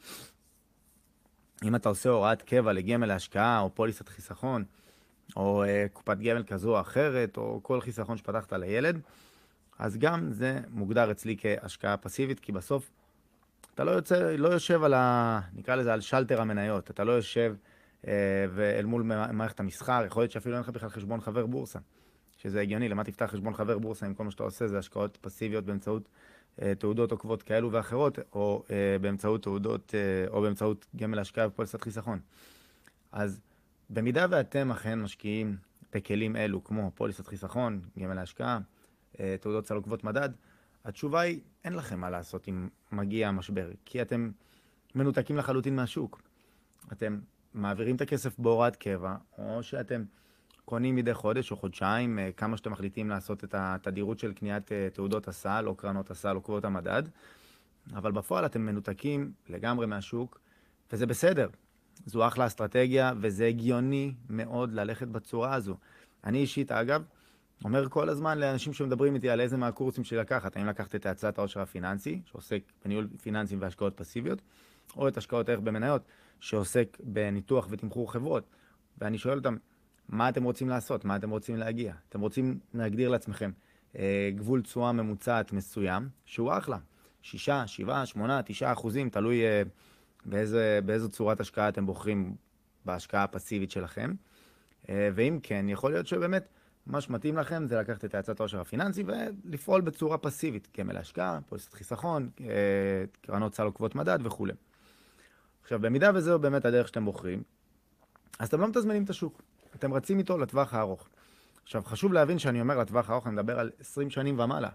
אם 1.64 1.76
אתה 1.76 1.90
עושה 1.90 2.10
הוראת 2.10 2.42
קבע 2.42 2.74
לגמל 2.74 3.08
להשקעה, 3.08 3.60
או 3.60 3.76
פוליסת 3.76 4.10
חיסכון, 4.10 4.64
או 5.36 5.64
אה, 5.64 5.86
קופת 5.94 6.18
גמל 6.18 6.44
כזו 6.44 6.76
או 6.76 6.82
אחרת, 6.82 7.38
או 7.38 7.60
כל 7.64 7.82
חיסכון 7.82 8.18
שפתחת 8.18 8.54
לילד, 8.54 9.00
אז 9.80 9.98
גם 9.98 10.32
זה 10.32 10.60
מוגדר 10.70 11.12
אצלי 11.12 11.36
כהשקעה 11.40 11.98
פסיבית, 11.98 12.40
כי 12.40 12.52
בסוף 12.52 12.92
אתה 13.76 13.84
לא, 13.84 13.92
יוצא, 13.92 14.36
לא 14.38 14.48
יושב 14.50 14.84
על 14.84 14.94
ה... 14.94 15.40
נקרא 15.54 15.76
לזה 15.76 15.94
על 15.94 16.02
שלטר 16.02 16.42
המניות, 16.42 16.92
אתה 16.92 17.04
לא 17.04 17.12
יושב 17.12 17.56
אה, 18.08 18.14
ואל 18.54 18.86
מול 18.86 19.02
מערכת 19.32 19.60
המסחר, 19.60 20.04
יכול 20.06 20.24
להיות 20.24 20.32
שאפילו 20.32 20.56
אין 20.56 20.64
לך 20.64 20.70
בכלל 20.70 20.90
חשבון 20.90 21.22
חבר 21.22 21.46
בורסה. 21.46 21.80
שזה 22.42 22.62
הגיוני, 22.62 22.90
למה 22.90 23.04
תפתח 23.04 23.26
חשבון 23.26 23.54
חבר 23.54 23.78
בורסה 23.78 24.08
אם 24.08 24.14
כל 24.14 24.24
מה 24.24 24.32
שאתה 24.32 24.44
עושה 24.44 24.68
זה 24.68 24.78
השקעות 24.80 25.18
פסיביות 25.22 25.66
באמצעות 25.66 26.10
אה, 26.62 26.76
תעודות 26.76 27.12
עוקבות 27.12 27.44
כאלו 27.44 27.72
ואחרות, 27.72 28.20
או 28.34 28.64
אה, 28.72 28.98
באמצעות 29.02 29.44
תעודות, 29.44 29.96
אה, 29.96 30.28
או 30.28 30.42
באמצעות 30.42 30.86
גמל 30.96 31.20
השקעה 31.20 31.48
ופוליסת 31.48 31.82
חיסכון. 31.82 32.20
אז 33.12 33.42
במידה 33.90 34.26
ואתם 34.30 34.72
אכן 34.72 35.02
משקיעים 35.02 35.58
בכלים 35.94 36.36
אלו, 36.36 36.64
כמו 36.64 36.92
פוליסת 36.96 37.28
חיסכון, 37.28 37.82
גמל 38.00 38.18
ההשקעה, 38.18 38.60
אה, 39.20 39.36
תעודות 39.42 39.68
סל 39.68 39.76
עוקבות 39.76 40.04
מדד, 40.04 40.30
התשובה 40.86 41.20
היא, 41.20 41.40
אין 41.64 41.74
לכם 41.74 42.00
מה 42.00 42.10
לעשות 42.10 42.48
אם 42.50 42.68
מגיע 42.92 43.28
המשבר, 43.28 43.70
כי 43.86 44.02
אתם 44.02 44.32
מנותקים 44.96 45.38
לחלוטין 45.38 45.76
מהשוק. 45.76 46.22
אתם 46.92 47.20
מעבירים 47.54 47.96
את 47.96 48.02
הכסף 48.02 48.40
בהוראת 48.40 48.76
קבע, 48.76 49.16
או 49.38 49.64
שאתם 49.64 50.04
קונים 50.66 50.96
מדי 50.96 51.14
חודש 51.14 51.52
או 51.52 51.58
חודשיים, 51.58 52.20
אה, 52.20 52.32
כמה 52.38 52.58
שאתם 52.58 52.72
מחליטים 52.72 53.10
לעשות 53.10 53.44
את 53.44 53.56
התדירות 53.58 54.20
של 54.20 54.34
קניית 54.34 54.72
אה, 54.72 54.88
תעודות 54.94 55.28
הסל 55.28 55.64
או 55.68 55.76
קרנות 55.76 56.12
הסל 56.12 56.36
או 56.36 56.42
קבועות 56.42 56.66
המדד, 56.66 57.04
אבל 57.94 58.12
בפועל 58.12 58.46
אתם 58.46 58.62
מנותקים 58.62 59.32
לגמרי 59.50 59.86
מהשוק, 59.86 60.40
וזה 60.94 61.06
בסדר. 61.06 61.50
זו 62.06 62.28
אחלה 62.28 62.46
אסטרטגיה, 62.48 63.14
וזה 63.22 63.46
הגיוני 63.48 64.14
מאוד 64.30 64.74
ללכת 64.74 65.08
בצורה 65.08 65.54
הזו. 65.54 65.78
אני 66.24 66.38
אישית, 66.38 66.72
אגב, 66.72 67.04
אומר 67.64 67.90
כל 67.90 68.10
הזמן 68.10 68.38
לאנשים 68.38 68.74
שמדברים 68.74 69.16
איתי 69.16 69.30
על 69.30 69.42
איזה 69.42 69.58
מהקורסים 69.58 70.04
שלקחת, 70.04 70.58
האם 70.58 70.66
לקחת 70.66 70.96
את 70.96 71.06
האצלת 71.06 71.38
העושר 71.38 71.62
הפיננסי, 71.62 72.22
שעוסק 72.26 72.62
בניהול 72.86 73.08
פיננסים 73.22 73.62
והשקעות 73.62 73.98
פסיביות, 73.98 74.42
או 74.98 75.08
את 75.08 75.18
השקעות 75.18 75.50
ערך 75.50 75.60
במניות, 75.60 76.02
שעוסק 76.40 76.98
בניתוח 77.04 77.68
ותמחור 77.70 78.12
חברות. 78.12 78.44
ואני 78.98 79.18
שואל 79.18 79.38
אותם, 79.38 79.56
מה 80.12 80.30
אתם 80.30 80.44
רוצים 80.44 80.70
לעשות? 80.70 81.06
מה 81.06 81.16
אתם 81.16 81.30
רוצים 81.30 81.58
להגיע? 81.58 81.94
אתם 82.10 82.22
רוצים 82.22 82.60
להגדיר 82.74 83.10
לעצמכם 83.10 83.52
אה, 83.96 84.30
גבול 84.36 84.62
תשואה 84.62 84.92
ממוצעת 84.92 85.54
מסוים, 85.54 86.10
שהוא 86.26 86.54
אחלה. 86.58 86.78
6, 87.22 87.50
7, 87.66 88.06
8, 88.06 88.42
9 88.42 88.72
אחוזים, 88.72 89.10
תלוי 89.10 89.46
אה, 89.46 89.62
באיזה, 90.26 90.80
באיזו 90.86 91.10
צורת 91.10 91.40
השקעה 91.40 91.70
אתם 91.70 91.86
בוחרים 91.86 92.36
בהשקעה 92.86 93.24
הפסיבית 93.24 93.72
שלכם. 93.72 94.14
אה, 94.90 95.10
ואם 95.16 95.40
כן, 95.44 95.66
יכול 95.70 95.92
להיות 95.92 96.08
שבאמת 96.08 96.48
מה 96.88 97.02
שמתאים 97.02 97.38
לכם 97.38 97.68
זה 97.68 97.80
לקחת 97.80 98.06
את 98.06 98.16
האצת 98.16 98.40
העושר 98.40 98.62
הפיננסי 98.62 99.04
ולפעול 99.06 99.82
בצורה 99.82 100.18
פסיבית, 100.18 100.68
גמל 100.78 100.98
השקעה, 100.98 101.40
פוליסת 101.50 101.74
חיסכון, 101.74 102.30
אה, 102.42 102.46
קרנות 103.22 103.56
סל 103.56 103.64
עוקבות 103.64 103.96
מדד 103.96 104.20
וכולי. 104.24 104.54
עכשיו, 105.64 105.82
במידה 105.82 106.12
וזהו 106.14 106.40
באמת 106.40 106.66
הדרך 106.66 106.88
שאתם 106.88 107.06
בוחרים, 107.06 107.44
אז 108.40 108.48
אתם 108.48 108.62
לא 108.62 108.68
מתזמנים 108.68 109.04
את 109.04 109.10
השוק. 109.10 109.42
אתם 109.76 109.94
רצים 109.94 110.20
איתו 110.20 110.38
לטווח 110.38 110.74
הארוך. 110.74 111.08
עכשיו, 111.64 111.82
חשוב 111.86 112.14
להבין 112.14 112.40
שאני 112.40 112.62
אומר 112.62 112.80
לטווח 112.80 113.10
הארוך, 113.10 113.28
אני 113.28 113.34
מדבר 113.34 113.60
על 113.60 113.72
20 113.80 114.10
שנים 114.10 114.40
ומעלה. 114.40 114.70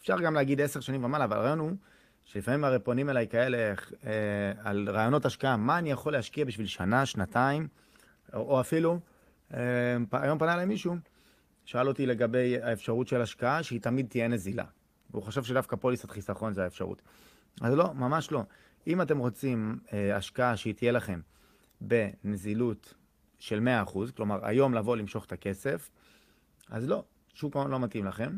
אפשר 0.00 0.20
גם 0.20 0.34
להגיד 0.34 0.60
10 0.60 0.80
שנים 0.80 1.04
ומעלה, 1.04 1.24
אבל 1.24 1.36
הרעיון 1.36 1.58
הוא 1.58 1.72
שלפעמים 2.24 2.64
הרי 2.64 2.78
פונים 2.78 3.10
אליי 3.10 3.28
כאלה 3.28 3.74
אה, 4.06 4.52
על 4.62 4.88
רעיונות 4.90 5.26
השקעה, 5.26 5.56
מה 5.56 5.78
אני 5.78 5.90
יכול 5.90 6.12
להשקיע 6.12 6.44
בשביל 6.44 6.66
שנה, 6.66 7.06
שנתיים, 7.06 7.68
או, 8.32 8.40
או 8.40 8.60
אפילו, 8.60 9.00
אה, 9.54 9.60
היום 10.12 10.38
פנה 10.38 10.54
אליי 10.54 10.66
מישהו, 10.66 10.96
שאל 11.64 11.88
אותי 11.88 12.06
לגבי 12.06 12.62
האפשרות 12.62 13.08
של 13.08 13.20
השקעה, 13.20 13.62
שהיא 13.62 13.80
תמיד 13.80 14.06
תהיה 14.08 14.28
נזילה. 14.28 14.64
והוא 15.10 15.22
חושב 15.22 15.44
שדווקא 15.44 15.76
פוליסת 15.76 16.10
חיסכון 16.10 16.54
זה 16.54 16.64
האפשרות. 16.64 17.02
אז 17.60 17.74
לא, 17.74 17.94
ממש 17.94 18.32
לא. 18.32 18.42
אם 18.86 19.02
אתם 19.02 19.18
רוצים 19.18 19.78
אה, 19.92 20.16
השקעה 20.16 20.56
שהיא 20.56 20.74
תהיה 20.74 20.92
לכם 20.92 21.20
בנזילות 21.80 22.94
של 23.38 23.68
100%, 23.86 24.12
כלומר 24.16 24.46
היום 24.46 24.74
לבוא 24.74 24.96
למשוך 24.96 25.24
את 25.24 25.32
הכסף, 25.32 25.90
אז 26.70 26.88
לא, 26.88 27.04
שוק 27.34 27.56
ההון 27.56 27.70
לא 27.70 27.80
מתאים 27.80 28.04
לכם, 28.04 28.30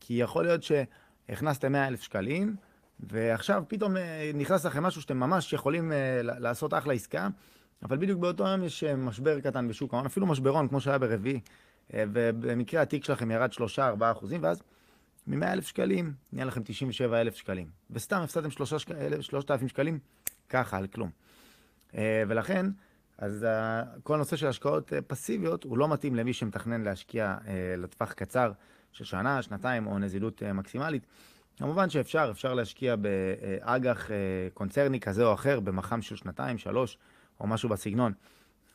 כי 0.00 0.14
יכול 0.14 0.44
להיות 0.44 0.62
שהכנסתם 0.62 1.72
100 1.72 1.88
אלף 1.88 2.02
שקלים, 2.02 2.56
ועכשיו 3.00 3.64
פתאום 3.68 3.96
אה, 3.96 4.30
נכנס 4.34 4.66
לכם 4.66 4.82
משהו 4.82 5.02
שאתם 5.02 5.16
ממש 5.16 5.52
יכולים 5.52 5.92
אה, 5.92 6.20
לעשות 6.22 6.74
אחלה 6.74 6.94
עסקה, 6.94 7.28
אבל 7.82 7.96
בדיוק 7.96 8.20
באותו 8.20 8.48
יום 8.48 8.64
יש 8.64 8.84
אה, 8.84 8.96
משבר 8.96 9.40
קטן 9.40 9.68
בשוק 9.68 9.94
ההון, 9.94 10.06
אפילו 10.06 10.26
משברון 10.26 10.68
כמו 10.68 10.80
שהיה 10.80 10.98
ברביעי, 10.98 11.40
ובמקרה 11.90 12.82
התיק 12.82 13.04
שלכם 13.04 13.30
ירד 13.30 13.50
3-4 13.52 13.82
אחוזים, 14.00 14.42
ואז 14.42 14.62
מ-100 15.26 15.46
אלף 15.46 15.66
שקלים 15.66 16.12
נהיה 16.32 16.44
לכם 16.44 16.62
97 16.62 17.20
אלף 17.20 17.34
שקלים. 17.36 17.66
וסתם 17.90 18.20
הפסדתם 18.20 18.50
3,000 19.20 19.68
שקלים, 19.68 19.98
ככה, 20.48 20.76
על 20.76 20.86
כלום. 20.86 21.10
ולכן, 22.28 22.66
אז 23.18 23.46
כל 24.02 24.14
הנושא 24.14 24.36
של 24.36 24.46
השקעות 24.46 24.92
פסיביות 25.06 25.64
הוא 25.64 25.78
לא 25.78 25.88
מתאים 25.88 26.14
למי 26.14 26.32
שמתכנן 26.32 26.82
להשקיע 26.82 27.36
לטווח 27.78 28.12
קצר 28.12 28.52
של 28.92 29.04
שנה, 29.04 29.42
שנתיים 29.42 29.86
או 29.86 29.98
נזילות 29.98 30.42
מקסימלית. 30.42 31.06
כמובן 31.56 31.90
שאפשר, 31.90 32.28
אפשר 32.30 32.54
להשקיע 32.54 32.96
באג"ח 32.96 34.10
קונצרני 34.54 35.00
כזה 35.00 35.24
או 35.24 35.34
אחר, 35.34 35.60
במח"מ 35.60 36.02
של 36.02 36.16
שנתיים, 36.16 36.58
שלוש, 36.58 36.98
או 37.40 37.46
משהו 37.46 37.68
בסגנון. 37.68 38.12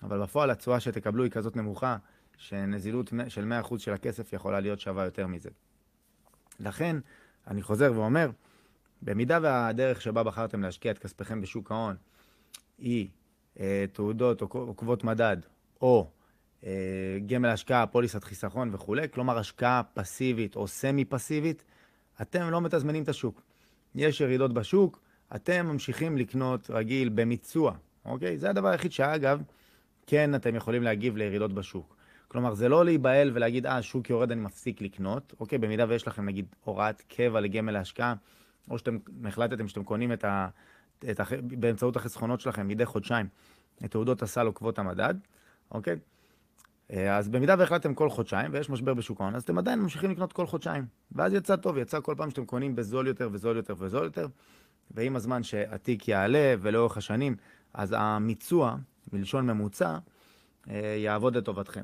אבל 0.03 0.21
בפועל 0.21 0.49
התשואה 0.49 0.79
שתקבלו 0.79 1.23
היא 1.23 1.31
כזאת 1.31 1.55
נמוכה, 1.55 1.97
שנזילות 2.37 3.13
של 3.27 3.53
100% 3.63 3.79
של 3.79 3.93
הכסף 3.93 4.33
יכולה 4.33 4.59
להיות 4.59 4.79
שווה 4.79 5.05
יותר 5.05 5.27
מזה. 5.27 5.49
לכן, 6.59 6.97
אני 7.47 7.61
חוזר 7.61 7.91
ואומר, 7.95 8.29
במידה 9.01 9.39
והדרך 9.41 10.01
שבה 10.01 10.23
בחרתם 10.23 10.61
להשקיע 10.61 10.91
את 10.91 10.99
כספיכם 10.99 11.41
בשוק 11.41 11.71
ההון 11.71 11.95
היא 12.77 13.07
אה, 13.07 13.11
תעודות 13.93 14.41
או 14.41 14.47
עוקבות 14.51 15.03
מדד, 15.03 15.37
או 15.81 16.07
אה, 16.65 17.17
גמל 17.25 17.49
השקעה, 17.49 17.87
פוליסת 17.87 18.23
חיסכון 18.23 18.69
וכולי, 18.73 19.09
כלומר 19.09 19.37
השקעה 19.37 19.81
פסיבית 19.93 20.55
או 20.55 20.67
סמי 20.67 21.05
פסיבית, 21.05 21.63
אתם 22.21 22.49
לא 22.49 22.61
מתזמנים 22.61 23.03
את 23.03 23.09
השוק. 23.09 23.41
יש 23.95 24.21
ירידות 24.21 24.53
בשוק, 24.53 24.99
אתם 25.35 25.65
ממשיכים 25.65 26.17
לקנות 26.17 26.69
רגיל 26.69 27.09
במיצוע, 27.09 27.73
אוקיי? 28.05 28.37
זה 28.37 28.49
הדבר 28.49 28.67
היחיד 28.67 28.91
שאגב, 28.91 29.41
כן 30.07 30.35
אתם 30.35 30.55
יכולים 30.55 30.83
להגיב 30.83 31.17
לירידות 31.17 31.53
בשוק. 31.53 31.97
כלומר, 32.27 32.53
זה 32.53 32.69
לא 32.69 32.85
להיבהל 32.85 33.31
ולהגיד, 33.33 33.65
אה, 33.65 33.77
השוק 33.77 34.09
יורד, 34.09 34.31
אני 34.31 34.41
מפסיק 34.41 34.81
לקנות. 34.81 35.33
אוקיי, 35.39 35.57
במידה 35.57 35.85
ויש 35.87 36.07
לכם 36.07 36.25
נגיד 36.25 36.45
הוראת 36.63 37.01
קבע 37.01 37.39
לגמל 37.39 37.71
להשקעה, 37.71 38.13
או 38.69 38.77
שאתם 38.77 38.97
החלטתם 39.25 39.67
שאתם 39.67 39.83
קונים 39.83 40.13
את 40.13 40.25
ה... 40.25 40.47
את. 41.11 41.21
באמצעות 41.41 41.95
החסכונות 41.95 42.41
שלכם 42.41 42.67
מדי 42.67 42.85
חודשיים 42.85 43.27
את 43.85 43.91
תעודות 43.91 44.21
הסל 44.21 44.45
עוקבות 44.45 44.79
המדד, 44.79 45.13
אוקיי? 45.71 45.95
אה, 46.93 47.17
אז 47.17 47.29
במידה 47.29 47.55
והחלטתם 47.57 47.93
כל 47.93 48.09
חודשיים 48.09 48.51
ויש 48.53 48.69
משבר 48.69 48.93
בשוק 48.93 49.21
ההון, 49.21 49.35
אז 49.35 49.43
אתם 49.43 49.57
עדיין 49.57 49.79
ממשיכים 49.79 50.11
לקנות 50.11 50.33
כל 50.33 50.47
חודשיים. 50.47 50.85
ואז 51.11 51.33
יצא 51.33 51.55
טוב, 51.55 51.77
יצא 51.77 51.99
כל 52.01 52.15
פעם 52.17 52.29
שאתם 52.29 52.45
קונים 52.45 52.75
בזול 52.75 53.07
יותר 53.07 53.29
וזול 53.31 53.57
יותר 53.57 53.73
וזול 53.77 54.03
יותר, 54.03 54.27
ועם 54.91 55.15
הזמן 55.15 55.43
שהתיק 55.43 56.07
יעלה 56.07 56.55
ולאורך 56.61 56.97
השנים, 56.97 57.35
אז 57.73 57.95
המיצוע, 57.97 58.75
מלשון 59.13 59.47
ממוצע, 59.47 59.97
אה, 60.69 60.95
יעבוד 60.97 61.37
לטובתכם. 61.37 61.83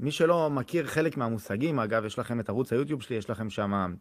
מי 0.00 0.10
שלא 0.10 0.50
מכיר 0.50 0.86
חלק 0.86 1.16
מהמושגים, 1.16 1.78
אגב, 1.78 2.04
יש 2.04 2.18
לכם 2.18 2.40
את 2.40 2.48
ערוץ 2.48 2.72
היוטיוב 2.72 3.02
שלי, 3.02 3.16
יש 3.16 3.30
לכם 3.30 3.50
שם 3.50 3.94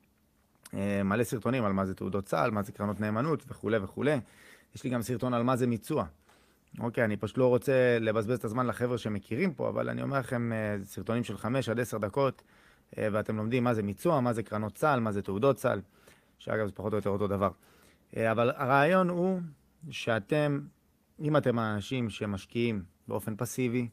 מלא 1.04 1.24
סרטונים 1.24 1.66
על 1.66 1.74
מה 1.74 1.86
זה 1.86 1.96
תעודות 1.96 2.26
צה"ל, 2.26 2.52
מה 2.52 2.64
זה 2.64 2.72
קרנות 2.72 3.00
נאמנות 3.00 3.44
וכולי 3.48 3.78
וכולי. 3.78 4.20
יש 4.76 4.84
לי 4.84 4.90
גם 4.90 5.02
סרטון 5.02 5.34
על 5.34 5.44
מה 5.44 5.56
זה 5.56 5.68
מיצוע. 5.68 6.06
אוקיי, 6.80 7.04
אני 7.04 7.18
פשוט 7.18 7.38
לא 7.38 7.48
רוצה 7.48 7.98
לבזבז 8.00 8.38
את 8.38 8.46
הזמן 8.46 8.68
לחבר'ה 8.68 8.98
שמכירים 8.98 9.54
פה, 9.54 9.70
אבל 9.70 9.90
אני 9.90 10.02
אומר 10.02 10.20
לכם, 10.20 10.54
אה, 10.54 10.78
סרטונים 10.84 11.24
של 11.24 11.38
5 11.38 11.70
עד 11.70 11.80
10 11.80 11.98
דקות, 11.98 12.42
אה, 12.98 13.08
ואתם 13.12 13.38
לומדים 13.38 13.64
מה 13.64 13.74
זה 13.74 13.84
מיצוע, 13.84 14.20
מה 14.20 14.34
זה 14.34 14.44
קרנות 14.44 14.76
צה"ל, 14.76 15.00
מה 15.00 15.12
זה 15.12 15.22
תעודות 15.22 15.56
צה"ל, 15.56 15.82
שאגב 16.38 16.66
זה 16.66 16.72
פחות 16.72 16.94
או 16.94 16.98
יותר 16.98 17.10
אותו 17.10 17.28
דבר. 17.28 17.50
אה, 18.18 18.32
אבל 18.32 18.52
הרעיון 18.56 19.10
הוא 19.10 19.42
שאתם, 19.90 20.60
אם 21.20 21.38
אתם 21.38 21.60
האנשים 21.60 22.10
שמשקיעים 22.10 22.84
באופן 23.08 23.36
פסיבי, 23.36 23.90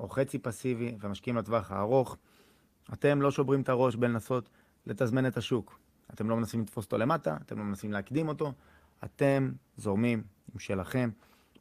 או 0.00 0.08
חצי 0.08 0.38
פסיבי, 0.38 0.96
ומשקיעים 1.00 1.36
לטווח 1.36 1.70
הארוך, 1.72 2.16
אתם 2.92 3.22
לא 3.22 3.30
שוברים 3.30 3.60
את 3.60 3.68
הראש 3.68 3.96
בלנסות 3.96 4.48
לתזמן 4.86 5.26
את 5.26 5.36
השוק. 5.36 5.78
אתם 6.14 6.30
לא 6.30 6.36
מנסים 6.36 6.60
לתפוס 6.60 6.84
אותו 6.84 6.98
למטה, 6.98 7.36
אתם 7.46 7.58
לא 7.58 7.64
מנסים 7.64 7.92
להקדים 7.92 8.28
אותו, 8.28 8.52
אתם 9.04 9.52
זורמים 9.76 10.22
עם 10.52 10.58
שלכם. 10.58 11.10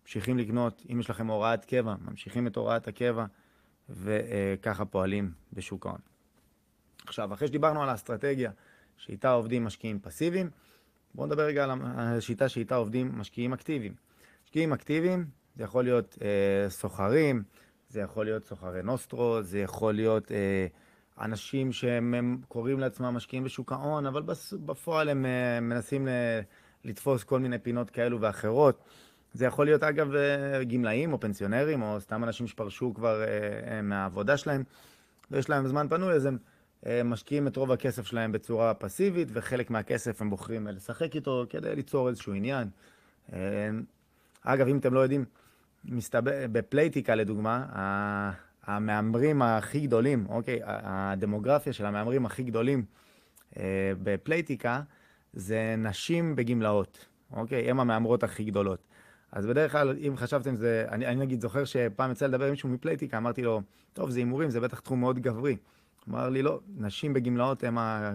ממשיכים 0.04 0.38
לקנות, 0.38 0.84
אם 0.94 1.00
יש 1.00 1.10
לכם 1.10 1.28
הוראת 1.28 1.66
קבע, 1.66 1.96
ממשיכים 2.02 2.48
את 2.48 2.56
הוראת 2.56 2.88
הקבע, 2.88 3.26
וככה 3.90 4.86
פועלים 4.86 5.32
בשוק 5.54 5.86
ההון. 5.86 6.00
עכשיו, 7.06 7.34
אחרי 7.34 7.48
שדיברנו 7.48 7.84
על 7.84 7.90
האסטרטגיה 7.90 8.52
שאיתה 8.98 9.32
עובדים 9.32 9.64
משקיעים 9.64 10.00
פסיביים, 10.00 10.50
בואו 11.16 11.28
נדבר 11.28 11.42
רגע 11.42 11.64
על 11.64 11.72
השיטה 11.82 12.50
שאיתה 12.50 12.76
עובדים 12.76 13.12
משקיעים 13.18 13.54
אקטיביים. 13.54 13.94
משקיעים 14.46 14.74
אקטיביים 14.74 15.26
זה 15.56 15.64
יכול 15.64 15.84
להיות 15.84 16.18
אה, 16.22 16.70
סוחרים, 16.70 17.44
זה 17.90 18.00
יכול 18.02 18.26
להיות 18.26 18.46
סוחרי 18.46 18.84
נוסטרו, 18.84 19.42
זה 19.42 19.60
יכול 19.60 19.94
להיות 19.94 20.32
אה, 20.32 20.68
אנשים 21.22 21.72
שהם 21.72 22.38
קוראים 22.48 22.80
לעצמם 22.80 23.14
משקיעים 23.16 23.44
בשוק 23.44 23.72
ההון, 23.72 24.06
אבל 24.06 24.24
בפועל 24.66 25.10
הם 25.10 25.26
אה, 25.26 25.60
מנסים 25.60 26.08
לתפוס 26.84 27.24
כל 27.24 27.40
מיני 27.40 27.60
פינות 27.60 27.90
כאלו 27.90 28.22
ואחרות. 28.22 28.84
זה 29.34 29.46
יכול 29.46 29.66
להיות 29.66 29.84
אגב 29.84 30.16
אה, 30.16 30.64
גמלאים 30.64 31.14
או 31.14 31.20
פנסיונרים 31.20 31.82
או 31.82 32.00
סתם 32.00 32.24
אנשים 32.24 32.48
שפרשו 32.48 32.94
כבר 32.94 33.24
אה, 33.24 33.82
מהעבודה 33.82 34.38
שלהם 34.38 34.64
ויש 35.32 35.50
להם 35.50 35.68
זמן 35.68 35.88
פנוי 35.90 36.14
אז 36.14 36.26
הם 36.26 37.10
משקיעים 37.10 37.48
את 37.48 37.56
רוב 37.56 37.72
הכסף 37.72 38.06
שלהם 38.06 38.32
בצורה 38.32 38.74
פסיבית 38.74 39.28
וחלק 39.32 39.70
מהכסף 39.70 40.22
הם 40.22 40.30
בוחרים 40.30 40.68
לשחק 40.68 41.16
איתו 41.16 41.46
כדי 41.50 41.76
ליצור 41.76 42.10
איזשהו 42.10 42.34
עניין. 42.34 42.70
אגב, 44.44 44.68
אם 44.68 44.78
אתם 44.78 44.94
לא 44.94 45.00
יודעים, 45.00 45.26
מסתבר, 45.86 46.32
בפלייטיקה 46.52 47.16
לדוגמה, 47.16 47.66
המהמרים 48.68 49.42
הכי 49.42 49.80
גדולים, 49.80 50.26
אוקיי, 50.30 50.60
הדמוגרפיה 50.64 51.74
של 51.74 51.86
המהמרים 51.86 52.26
הכי 52.26 52.44
גדולים 52.44 52.86
בפלייטיקה, 54.04 54.82
זה 55.34 55.76
נשים 55.78 56.36
בגמלאות, 56.36 57.06
אוקיי? 57.32 57.72
הן 57.72 57.80
המהמרות 57.80 58.24
הכי 58.24 58.44
גדולות. 58.44 58.88
אז 59.32 59.46
בדרך 59.46 59.72
כלל, 59.72 59.98
אם 60.08 60.14
חשבתם 60.18 60.56
זה, 60.56 60.86
אני, 60.90 61.08
אני 61.08 61.16
נגיד 61.16 61.42
זוכר 61.42 61.66
שפעם 61.66 62.12
יצא 62.12 62.28
לדבר 62.28 62.46
עם 62.46 62.52
מישהו 62.52 62.70
מפלייטיקה, 62.70 63.18
אמרתי 63.18 63.44
לו, 63.44 63.62
טוב, 63.94 64.10
זה 64.10 64.20
הימורים, 64.20 64.50
זה 64.50 64.60
בטח 64.60 64.80
תחום 64.80 65.00
מאוד 65.00 65.20
גברי. 65.20 65.58
אמר 66.10 66.30
לי, 66.30 66.42
לא, 66.42 66.60
נשים 66.78 67.14
בגמלאות 67.14 67.64
הם, 67.64 67.78
ה, 67.78 68.14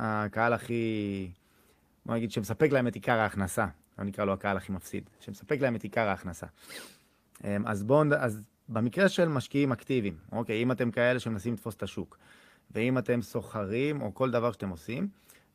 הקהל 0.00 0.52
הכי, 0.52 1.30
בוא 2.06 2.14
נגיד, 2.14 2.30
שמספק 2.30 2.72
להם 2.72 2.86
את 2.86 2.94
עיקר 2.94 3.18
ההכנסה. 3.18 3.66
לא 3.98 4.04
נקרא 4.04 4.24
לו 4.24 4.32
הקהל 4.32 4.56
הכי 4.56 4.72
מפסיד, 4.72 5.10
שמספק 5.20 5.60
להם 5.60 5.76
את 5.76 5.82
עיקר 5.82 6.08
ההכנסה. 6.08 6.46
אמ, 7.44 7.66
אז 7.66 7.82
בואו, 7.82 8.02
אז 8.18 8.42
במקרה 8.68 9.08
של 9.08 9.28
משקיעים 9.28 9.72
אקטיביים, 9.72 10.16
אוקיי, 10.32 10.62
אם 10.62 10.72
אתם 10.72 10.90
כאלה 10.90 11.20
שמנסים 11.20 11.54
לתפוס 11.54 11.74
את 11.74 11.82
השוק, 11.82 12.18
ואם 12.70 12.98
אתם 12.98 13.22
סוחרים 13.22 14.02
או 14.02 14.14
כל 14.14 14.30
דבר 14.30 14.52
שאתם 14.52 14.68
עושים, 14.68 15.08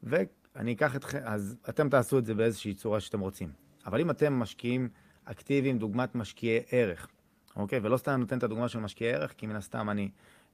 ואני 0.04 0.74
אקח 0.74 0.96
אתכם, 0.96 1.20
אז 1.24 1.56
אתם 1.70 1.90
תעשו 1.90 2.20
את 2.20 2.26
זה 2.26 2.34
באיזושהי 2.34 2.74
צורה 2.74 3.00
שאתם 3.00 3.20
רוצים. 3.20 3.52
אבל 3.86 4.02
אם 4.02 4.10
אתם 4.10 4.34
משקיעים 4.34 4.90
אקטיביים, 5.26 5.78
דוגמת 5.80 6.16
משקיעי 6.16 6.60
ערך, 6.72 7.08
אוקיי? 7.56 7.80
ולא 7.84 7.98
סתם 7.98 8.12
נותן 8.12 8.38
את 8.38 8.44
הדוגמה 8.44 8.68
של 8.68 8.80
משקיעי 8.80 9.14
ערך, 9.14 9.34
כי 9.38 9.48
מן 9.48 9.56
הסתם 9.56 9.90
אני 9.90 10.10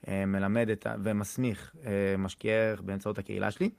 אה, 0.08 0.26
מלמד 0.26 0.70
את, 0.70 0.88
ומסמיך 1.04 1.76
אה, 1.86 2.18
משקיעי 2.18 2.56
ערך 2.56 2.82
באמצעות 2.82 3.18
הקהילה 3.18 3.52
שלי. 3.52 3.70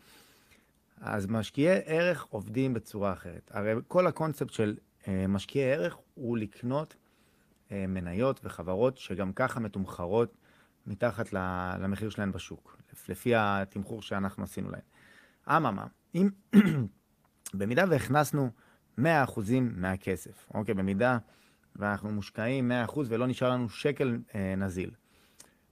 אז 1.00 1.26
משקיעי 1.26 1.80
ערך 1.84 2.26
עובדים 2.30 2.74
בצורה 2.74 3.12
אחרת. 3.12 3.50
הרי 3.54 3.72
כל 3.88 4.06
הקונספט 4.06 4.50
של 4.50 4.76
אה, 5.08 5.26
משקיעי 5.28 5.72
ערך 5.72 5.96
הוא 6.14 6.38
לקנות 6.38 6.94
מניות 7.72 8.40
וחברות 8.44 8.98
שגם 8.98 9.32
ככה 9.32 9.60
מתומחרות 9.60 10.36
מתחת 10.86 11.32
למחיר 11.80 12.10
שלהן 12.10 12.32
בשוק, 12.32 12.76
לפי 13.08 13.34
התמחור 13.36 14.02
שאנחנו 14.02 14.44
עשינו 14.44 14.70
להן. 14.70 14.80
אממה, 15.48 15.86
אם 16.14 16.30
במידה 17.54 17.84
והכנסנו 17.88 18.50
100% 18.98 19.02
מהכסף, 19.60 20.46
אוקיי? 20.54 20.74
במידה 20.74 21.18
ואנחנו 21.76 22.12
מושקעים 22.12 22.72
100% 22.88 22.98
ולא 23.08 23.26
נשאר 23.26 23.50
לנו 23.50 23.68
שקל 23.68 24.18
אה, 24.34 24.54
נזיל. 24.56 24.90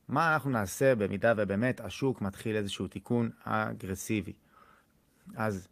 מה 0.09 0.35
אנחנו 0.35 0.50
נעשה 0.50 0.95
במידה 0.95 1.33
ובאמת 1.37 1.81
השוק 1.81 2.23
מתחיל 2.23 2.57
איזשהו 2.57 2.88
תיקון 2.88 3.31
אגרסיבי? 3.45 4.33
אז 5.37 5.69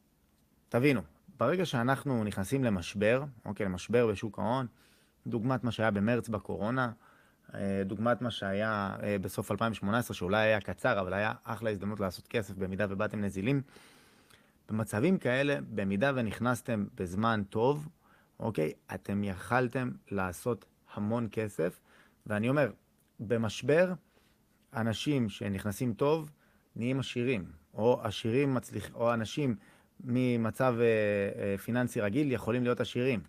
תבינו, 0.68 1.00
ברגע 1.38 1.64
שאנחנו 1.66 2.24
נכנסים 2.24 2.64
למשבר, 2.64 3.24
אוקיי, 3.44 3.66
למשבר 3.66 4.06
בשוק 4.06 4.38
ההון, 4.38 4.66
דוגמת 5.26 5.64
מה 5.64 5.70
שהיה 5.70 5.90
במרץ 5.90 6.28
בקורונה, 6.28 6.92
אה, 7.54 7.82
דוגמת 7.84 8.22
מה 8.22 8.30
שהיה 8.30 8.96
אה, 9.02 9.16
בסוף 9.18 9.50
2018, 9.50 10.14
שאולי 10.14 10.46
היה 10.46 10.60
קצר, 10.60 11.00
אבל 11.00 11.12
היה 11.14 11.32
אחלה 11.44 11.70
הזדמנות 11.70 12.00
לעשות 12.00 12.28
כסף 12.28 12.54
במידה 12.54 12.86
ובאתם 12.88 13.20
נזילים. 13.20 13.62
במצבים 14.68 15.18
כאלה, 15.18 15.58
במידה 15.74 16.12
ונכנסתם 16.14 16.86
בזמן 16.94 17.42
טוב, 17.50 17.88
אוקיי, 18.40 18.72
אתם 18.94 19.24
יכלתם 19.24 19.90
לעשות 20.10 20.64
המון 20.94 21.28
כסף, 21.32 21.80
ואני 22.26 22.48
אומר, 22.48 22.70
במשבר, 23.20 23.92
אנשים 24.74 25.28
שנכנסים 25.28 25.94
טוב, 25.94 26.30
נהיים 26.76 27.00
עשירים, 27.00 27.44
או 27.74 28.00
עשירים 28.02 28.54
מצליחים, 28.54 28.94
או 28.94 29.14
אנשים 29.14 29.56
ממצב 30.04 30.74
אה, 30.80 30.84
אה, 31.42 31.58
פיננסי 31.58 32.00
רגיל 32.00 32.32
יכולים 32.32 32.62
להיות 32.62 32.80
עשירים. 32.80 33.20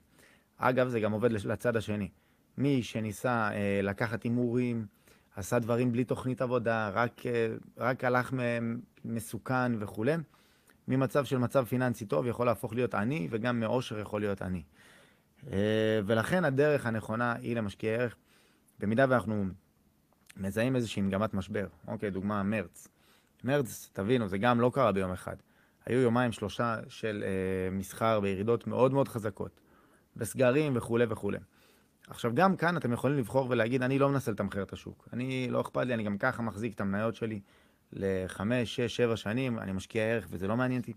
אגב, 0.58 0.88
זה 0.88 1.00
גם 1.00 1.12
עובד 1.12 1.32
לצד 1.32 1.76
השני. 1.76 2.10
מי 2.58 2.84
שניסה 2.84 3.50
אה, 3.54 3.80
לקחת 3.84 4.24
הימורים, 4.24 4.86
עשה 5.36 5.60
דברים 5.60 5.92
בלי 5.92 6.04
תוכנית 6.04 6.42
עבודה, 6.42 6.90
רק, 6.90 7.26
אה, 7.26 7.48
רק 7.78 8.04
הלך 8.04 8.34
מסוכן 9.06 9.84
וכולי, 9.84 10.14
ממצב 10.88 11.26
של 11.26 11.38
מצב 11.38 11.66
פיננסי 11.66 12.06
טוב 12.06 12.28
יכול 12.28 12.46
להפוך 12.46 12.74
להיות 12.74 12.94
עני, 12.94 13.28
וגם 13.32 13.60
מאושר 13.60 14.00
יכול 14.00 14.22
להיות 14.22 14.42
עני. 14.42 14.64
אה, 15.52 16.00
ולכן 16.06 16.46
הדרך 16.46 16.86
הנכונה 16.86 17.34
היא 17.34 17.56
למשקיעי 17.56 17.96
ערך. 17.96 18.16
במידה 18.80 19.06
ואנחנו 19.10 19.46
מזהים 20.38 20.76
איזושהי 20.76 21.02
מגמת 21.02 21.34
משבר, 21.34 21.68
אוקיי, 21.88 22.12
דוגמה 22.12 22.44
מרץ. 22.44 22.88
מרץ, 23.44 23.90
תבינו, 23.94 24.28
זה 24.28 24.38
גם 24.38 24.62
לא 24.62 24.72
קרה 24.74 24.92
ביום 24.92 25.12
אחד. 25.12 25.36
היו 25.86 26.00
יומיים 26.00 26.32
שלושה 26.32 26.76
של 26.88 27.24
אה, 27.26 27.72
מסחר 27.72 28.20
בירידות 28.20 28.68
מאוד 28.68 28.94
מאוד 28.94 29.08
חזקות, 29.08 29.60
בסגרים 30.18 30.74
וכולי 30.76 31.06
וכולי. 31.10 31.38
עכשיו, 32.08 32.32
גם 32.36 32.56
כאן 32.56 32.78
אתם 32.78 32.94
יכולים 32.94 33.18
לבחור 33.18 33.48
ולהגיד, 33.50 33.84
אני 33.84 34.00
לא 34.00 34.10
מנסה 34.10 34.32
לתמחר 34.32 34.64
את 34.64 34.74
השוק. 34.74 35.08
אני, 35.14 35.48
לא 35.50 35.62
אכפת 35.62 35.86
לי, 35.86 35.94
אני 35.94 36.04
גם 36.04 36.18
ככה 36.18 36.42
מחזיק 36.42 36.76
את 36.76 36.82
המניות 36.82 37.16
שלי 37.16 37.40
לחמש, 37.94 38.76
שש, 38.76 38.96
שבע 38.96 39.16
שנים, 39.16 39.60
אני 39.60 39.72
משקיע 39.72 40.04
ערך 40.04 40.28
וזה 40.30 40.48
לא 40.48 40.58
מעניין 40.58 40.82
אותי, 40.82 40.94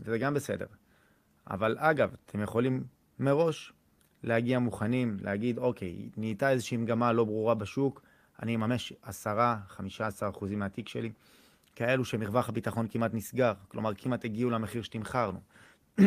וזה 0.00 0.18
גם 0.18 0.34
בסדר. 0.34 0.66
אבל 1.50 1.76
אגב, 1.78 2.14
אתם 2.26 2.42
יכולים 2.42 2.84
מראש 3.18 3.72
להגיע 4.22 4.58
מוכנים, 4.58 5.16
להגיד, 5.20 5.58
אוקיי, 5.58 6.08
נהייתה 6.16 6.50
איזושהי 6.50 6.76
מגמה 6.76 7.12
לא 7.12 7.24
ברורה 7.24 7.54
בשוק, 7.54 8.02
אני 8.42 8.54
אממש 8.54 8.92
10-15% 9.04 9.06
מהתיק 10.56 10.88
שלי, 10.88 11.12
כאלו 11.76 12.04
שמרווח 12.04 12.48
הביטחון 12.48 12.88
כמעט 12.88 13.14
נסגר, 13.14 13.52
כלומר 13.68 13.94
כמעט 13.94 14.24
הגיעו 14.24 14.50
למחיר 14.50 14.82
שתמכרנו. 14.82 15.40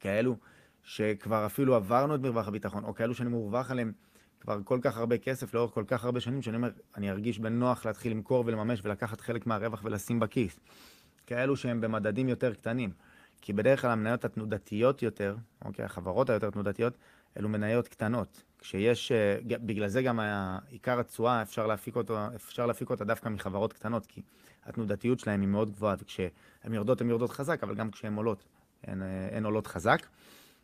כאלו 0.00 0.36
שכבר 0.82 1.46
אפילו 1.46 1.74
עברנו 1.74 2.14
את 2.14 2.20
מרווח 2.20 2.48
הביטחון, 2.48 2.84
או 2.84 2.94
כאלו 2.94 3.14
שאני 3.14 3.30
מורווח 3.30 3.70
עליהם 3.70 3.92
כבר 4.40 4.58
כל 4.64 4.78
כך 4.82 4.96
הרבה 4.96 5.18
כסף 5.18 5.54
לאורך 5.54 5.74
כל 5.74 5.84
כך 5.86 6.04
הרבה 6.04 6.20
שנים, 6.20 6.42
שאני 6.42 6.56
אומר, 6.56 6.70
אני 6.96 7.10
ארגיש 7.10 7.38
בנוח 7.38 7.86
להתחיל 7.86 8.12
למכור 8.12 8.44
ולממש 8.46 8.80
ולקחת 8.84 9.20
חלק 9.20 9.46
מהרווח 9.46 9.80
ולשים 9.84 10.20
בכיס. 10.20 10.60
כאלו 11.26 11.56
שהם 11.56 11.80
במדדים 11.80 12.28
יותר 12.28 12.54
קטנים. 12.54 12.90
כי 13.40 13.52
בדרך 13.52 13.80
כלל 13.80 13.90
המניות 13.90 14.24
התנודתיות 14.24 15.02
יותר, 15.02 15.36
אוקיי, 15.64 15.84
החברות 15.84 16.30
היותר 16.30 16.50
תנודתיות, 16.50 16.98
אלו 17.36 17.48
מניות 17.48 17.88
קטנות. 17.88 18.42
כשיש, 18.58 19.12
אה, 19.12 19.38
בגלל 19.46 19.88
זה 19.88 20.02
גם 20.02 20.20
עיקר 20.68 21.00
התשואה, 21.00 21.42
אפשר 21.42 21.66
להפיק, 21.66 21.96
אותו, 21.96 22.18
אפשר 22.34 22.66
להפיק 22.66 22.90
אותה 22.90 23.04
דווקא 23.04 23.28
מחברות 23.28 23.72
קטנות, 23.72 24.06
כי 24.06 24.22
התנודתיות 24.64 25.20
שלהן 25.20 25.40
היא 25.40 25.48
מאוד 25.48 25.70
גבוהה, 25.70 25.94
וכשהן 25.98 26.30
יורדות, 26.72 27.00
הן 27.00 27.10
יורדות 27.10 27.30
חזק, 27.30 27.62
אבל 27.62 27.74
גם 27.74 27.90
כשהן 27.90 28.14
עולות, 28.14 28.44
הן, 28.84 29.02
אה, 29.02 29.28
הן 29.32 29.44
עולות 29.44 29.66
חזק. 29.66 30.06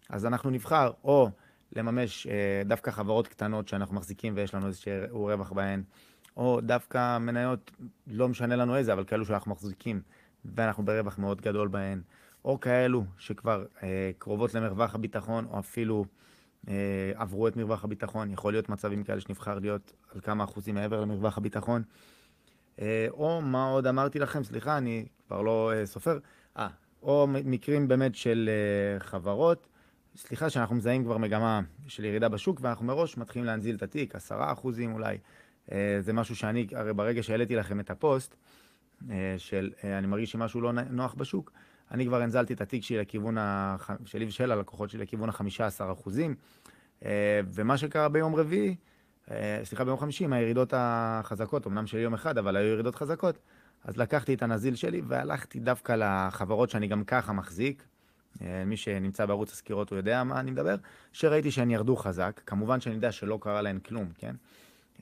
אז 0.09 0.27
אנחנו 0.27 0.51
נבחר 0.51 0.91
או 1.05 1.31
לממש 1.73 2.27
אה, 2.27 2.63
דווקא 2.65 2.91
חברות 2.91 3.29
קטנות 3.29 3.69
שאנחנו 3.69 3.95
מחזיקים 3.95 4.33
ויש 4.37 4.55
לנו 4.55 4.67
איזשהו 4.67 5.25
רווח 5.25 5.53
בהן, 5.53 5.83
או 6.37 6.61
דווקא 6.61 7.19
מניות, 7.19 7.71
לא 8.07 8.29
משנה 8.29 8.57
לנו 8.57 8.77
איזה, 8.77 8.93
אבל 8.93 9.05
כאלו 9.05 9.25
שאנחנו 9.25 9.51
מחזיקים 9.53 10.01
ואנחנו 10.45 10.85
ברווח 10.85 11.19
מאוד 11.19 11.41
גדול 11.41 11.69
בהן, 11.69 12.01
או 12.45 12.61
כאלו 12.61 13.05
שכבר 13.19 13.65
אה, 13.83 14.11
קרובות 14.19 14.55
למרווח 14.55 14.95
הביטחון, 14.95 15.47
או 15.51 15.59
אפילו 15.59 16.05
אה, 16.69 16.75
עברו 17.15 17.49
את 17.49 17.57
מרווח 17.57 17.85
הביטחון, 17.85 18.31
יכול 18.31 18.53
להיות 18.53 18.69
מצבים 18.69 19.05
כאלה 19.05 19.21
שנבחר 19.21 19.59
להיות 19.59 19.93
על 20.15 20.21
כמה 20.21 20.45
אחוזים 20.45 20.75
מעבר 20.75 21.01
למרווח 21.01 21.39
הביטחון. 21.39 21.83
אה, 22.81 23.07
או 23.11 23.41
מה 23.41 23.71
עוד 23.71 23.87
אמרתי 23.87 24.19
לכם, 24.19 24.45
סליחה, 24.45 24.79
אני 24.79 25.07
כבר 25.27 25.43
לא 25.43 25.73
אה, 25.75 25.87
סופר, 25.87 26.19
אה, 26.57 26.69
או 27.03 27.27
מקרים 27.45 27.89
באמת 27.89 28.15
של 28.15 28.51
אה, 28.53 29.01
חברות, 29.01 29.67
סליחה, 30.17 30.51
שאנחנו 30.51 30.77
מזהים 30.77 31.05
כבר 31.05 31.19
מגמה 31.19 31.61
של 31.89 32.05
ירידה 32.05 32.29
בשוק, 32.29 32.59
ואנחנו 32.63 32.87
מראש 32.87 33.17
מתחילים 33.17 33.47
להנזיל 33.47 33.77
את 33.77 33.83
התיק, 33.83 34.15
עשרה 34.15 34.53
אחוזים 34.53 34.93
אולי. 34.93 35.19
אה, 35.73 35.97
זה 36.01 36.13
משהו 36.13 36.37
שאני, 36.37 36.67
הרי 36.73 36.95
ברגע 36.95 37.23
שהעליתי 37.23 37.57
לכם 37.57 37.81
את 37.81 37.91
הפוסט, 37.91 38.37
אה, 39.11 39.35
של 39.39 39.71
אה, 39.85 39.99
אני 39.99 40.07
מרגיש 40.07 40.33
שמשהו 40.33 40.61
לא 40.61 40.73
נוח 40.73 41.15
בשוק, 41.15 41.53
אני 41.91 42.07
כבר 42.07 42.23
הנזלתי 42.23 42.53
את 42.53 42.61
התיק 42.61 42.83
שלי 42.83 42.99
לכיוון, 42.99 43.39
הח... 43.39 43.91
שלי 44.05 44.25
ושל 44.25 44.53
הלקוחות 44.53 44.91
שלי 44.91 45.03
לכיוון 45.03 45.29
ה-15 45.29 45.93
אחוזים. 45.93 46.35
אה, 47.05 47.41
ומה 47.53 47.79
שקרה 47.79 48.09
ביום 48.09 48.35
רביעי, 48.35 48.77
סליחה, 49.65 49.85
ביום 49.85 49.99
חמישי, 49.99 50.27
הירידות 50.33 50.75
החזקות, 50.77 51.67
אמנם 51.67 51.87
של 51.87 51.99
יום 51.99 52.15
אחד, 52.15 52.39
אבל 52.39 52.57
היו 52.57 52.67
ירידות 52.67 52.95
חזקות, 52.95 53.39
אז 53.85 53.97
לקחתי 53.97 54.35
את 54.35 54.43
הנזיל 54.43 54.75
שלי 54.75 55.03
והלכתי 55.07 55.61
דווקא 55.61 55.93
לחברות 55.93 56.71
שאני 56.71 56.87
גם 56.87 57.05
ככה 57.05 57.33
מחזיק. 57.33 57.83
אה, 58.43 58.65
מי 58.65 58.77
שנמצא 58.77 59.27
בערוץ 59.27 59.53
הסקירות 59.53 59.91
הוא 59.91 59.97
יודע 59.97 60.25
מה 60.25 60.41
אני 60.41 60.51
מדבר, 60.51 60.77
שראיתי 61.13 61.51
שהן 61.51 61.71
ירדו 61.71 61.97
חזק, 61.97 62.41
כמובן 62.47 62.81
שאני 62.81 62.95
יודע 62.95 63.13
שלא 63.13 63.39
קרה 63.43 63.63
להן 63.63 63.79
כלום, 63.79 64.09
כן? 64.19 64.35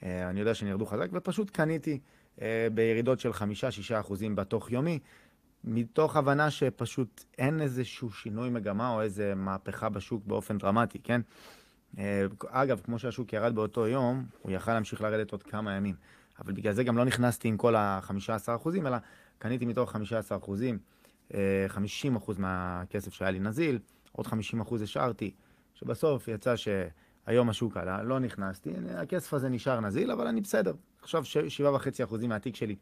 אני 0.02 0.40
יודע 0.40 0.54
שהן 0.54 0.68
ירדו 0.68 0.86
חזק, 0.86 1.08
ופשוט 1.12 1.50
קניתי 1.50 1.98
בירידות 2.74 3.20
של 3.20 3.32
חמישה-שישה 3.32 4.00
אחוזים 4.00 4.36
בתוך 4.36 4.72
יומי, 4.72 4.98
מתוך 5.64 6.16
הבנה 6.16 6.50
שפשוט 6.50 7.24
אין 7.38 7.60
איזשהו 7.60 8.10
שינוי 8.10 8.50
מגמה 8.50 8.90
או 8.90 9.02
איזה 9.02 9.34
מהפכה 9.34 9.88
בשוק 9.88 10.22
באופן 10.26 10.58
דרמטי, 10.58 10.98
כן? 10.98 11.20
אה, 11.98 12.26
אגב, 12.48 12.80
כמו 12.84 12.98
שהשוק 12.98 13.32
ירד 13.32 13.54
באותו 13.54 13.86
יום, 13.86 14.24
הוא 14.42 14.52
יכל 14.52 14.72
להמשיך 14.74 15.00
לרדת 15.02 15.32
עוד 15.32 15.42
כמה 15.42 15.72
ימים. 15.72 15.94
אבל 16.38 16.52
בגלל 16.52 16.72
זה 16.72 16.84
גם 16.84 16.96
לא 16.96 17.04
נכנסתי 17.04 17.48
עם 17.48 17.56
כל 17.56 17.76
ה-15%, 17.76 18.68
אלא 18.86 18.96
קניתי 19.38 19.66
מתוך 19.66 19.96
15%, 19.96 19.98
50% 21.30 21.34
אה, 21.34 22.34
מהכסף 22.38 23.12
שהיה 23.12 23.30
לי 23.30 23.38
נזיל, 23.40 23.78
עוד 24.12 24.26
50% 24.26 24.30
השארתי, 24.82 25.34
שבסוף 25.74 26.28
יצא 26.28 26.54
שהיום 26.56 27.48
השוק 27.48 27.76
עלה, 27.76 28.02
לא 28.02 28.18
נכנסתי, 28.18 28.72
הכסף 28.96 29.34
הזה 29.34 29.48
נשאר 29.48 29.80
נזיל, 29.80 30.10
אבל 30.10 30.26
אני 30.26 30.40
בסדר. 30.40 30.74
עכשיו 31.02 31.22
7.5% 32.06 32.26
מהתיק 32.26 32.56
שלי 32.56 32.76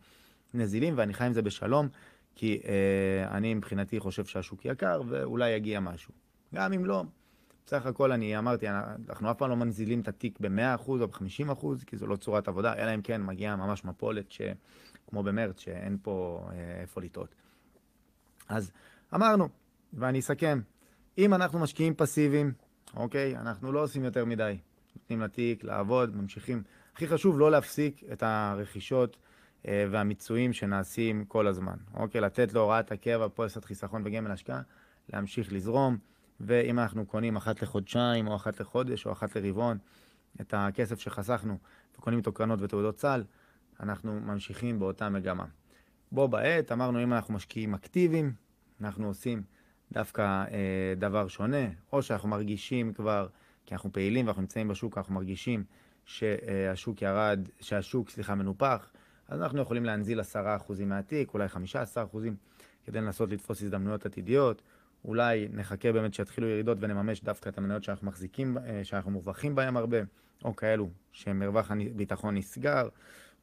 נזילים, 0.55 0.94
ואני 0.96 1.14
חי 1.14 1.24
עם 1.24 1.33
זה 1.33 1.42
בשלום. 1.42 1.88
כי 2.35 2.61
אה, 2.64 3.37
אני 3.37 3.55
מבחינתי 3.55 4.00
חושב 4.00 4.24
שהשוק 4.24 4.64
יקר 4.64 5.02
ואולי 5.09 5.50
יגיע 5.50 5.81
משהו. 5.81 6.12
גם 6.55 6.72
אם 6.72 6.85
לא, 6.85 7.05
בסך 7.66 7.87
הכל 7.87 8.12
אני 8.12 8.38
אמרתי, 8.38 8.68
אנחנו 8.68 9.31
אף 9.31 9.38
פעם 9.38 9.50
לא 9.50 9.57
מנזילים 9.57 10.00
את 10.00 10.09
התיק 10.09 10.38
ב-100% 10.40 10.88
או 10.88 11.09
ב-50%, 11.09 11.66
כי 11.87 11.96
זו 11.96 12.07
לא 12.07 12.16
צורת 12.16 12.48
עבודה, 12.48 12.74
אלא 12.74 12.94
אם 12.94 13.02
כן 13.02 13.22
מגיעה 13.22 13.57
ממש 13.57 13.85
מפולת, 13.85 14.33
ש... 14.33 14.40
כמו 15.07 15.22
במרץ, 15.22 15.61
שאין 15.61 15.98
פה 16.02 16.46
אה, 16.50 16.81
איפה 16.81 17.00
לטעות. 17.00 17.35
אז 18.48 18.72
אמרנו, 19.14 19.48
ואני 19.92 20.18
אסכם, 20.18 20.61
אם 21.18 21.35
אנחנו 21.35 21.59
משקיעים 21.59 21.94
פסיביים, 21.94 22.52
אוקיי, 22.96 23.37
אנחנו 23.37 23.72
לא 23.72 23.83
עושים 23.83 24.05
יותר 24.05 24.24
מדי. 24.24 24.59
נותנים 24.96 25.20
לתיק 25.20 25.64
לעבוד, 25.64 26.16
ממשיכים. 26.16 26.62
הכי 26.94 27.09
חשוב 27.09 27.38
לא 27.38 27.50
להפסיק 27.50 28.02
את 28.12 28.22
הרכישות 28.22 29.16
אה, 29.68 29.87
והמיצויים 29.90 30.52
שנעשים 30.52 31.24
כל 31.24 31.46
הזמן. 31.46 31.76
אוקיי, 31.94 32.20
לתת 32.20 32.52
להוראת 32.52 32.92
הקבע, 32.92 33.28
פוליסת 33.28 33.64
חיסכון 33.64 34.02
וגמל 34.05 34.31
השקעה, 34.31 34.62
להמשיך 35.12 35.52
לזרום, 35.52 35.96
ואם 36.40 36.78
אנחנו 36.78 37.07
קונים 37.07 37.37
אחת 37.37 37.62
לחודשיים, 37.62 38.28
או 38.28 38.37
אחת 38.37 38.61
לחודש, 38.61 39.07
או 39.07 39.12
אחת 39.12 39.37
לרבעון, 39.37 39.78
את 40.40 40.55
הכסף 40.57 41.00
שחסכנו, 41.00 41.59
וקונים 41.98 42.18
איתו 42.18 42.33
קרנות 42.33 42.62
ותעודות 42.62 42.98
סל, 42.98 43.24
אנחנו 43.81 44.20
ממשיכים 44.20 44.78
באותה 44.78 45.09
מגמה. 45.09 45.44
בו 46.12 46.29
בעת 46.29 46.72
אמרנו 46.72 47.03
אם 47.03 47.12
אנחנו 47.12 47.35
משקיעים 47.35 47.75
אקטיביים, 47.75 48.33
אנחנו 48.81 49.07
עושים 49.07 49.42
דווקא 49.92 50.22
אה, 50.22 50.94
דבר 50.96 51.29
שונה, 51.29 51.66
או 51.92 52.03
שאנחנו 52.03 52.29
מרגישים 52.29 52.92
כבר, 52.92 53.29
כי 53.66 53.75
אנחנו 53.75 53.92
פעילים 53.92 54.27
ואנחנו 54.27 54.42
נמצאים 54.42 54.68
בשוק, 54.68 54.98
אנחנו 54.98 55.14
מרגישים 55.14 55.64
שהשוק 56.05 57.03
ירד, 57.03 57.40
שהשוק, 57.61 58.11
סליחה, 58.11 58.35
מנופח, 58.35 58.90
אז 59.29 59.42
אנחנו 59.42 59.61
יכולים 59.61 59.85
להנזיל 59.85 60.20
10% 60.20 60.25
מהתיק, 60.87 61.35
אולי 61.35 61.46
15%, 61.46 61.59
כדי 62.87 63.01
לנסות 63.01 63.31
לתפוס 63.31 63.62
הזדמנויות 63.62 64.07
עתידיות. 64.07 64.62
אולי 65.05 65.48
נחכה 65.53 65.92
באמת 65.92 66.14
שיתחילו 66.14 66.48
ירידות 66.48 66.79
ונממש 66.81 67.20
דווקא 67.20 67.48
את 67.48 67.59
המניות 67.59 67.83
שאנחנו 67.83 68.07
מחזיקים, 68.07 68.59
אה, 68.59 68.85
שאנחנו 68.85 69.11
מובכים 69.11 69.55
בהן 69.55 69.77
הרבה, 69.77 69.98
או 70.44 70.57
כאלו 70.57 70.90
שמרווח 71.12 71.70
הביטחון 71.70 72.37
נסגר, 72.37 72.88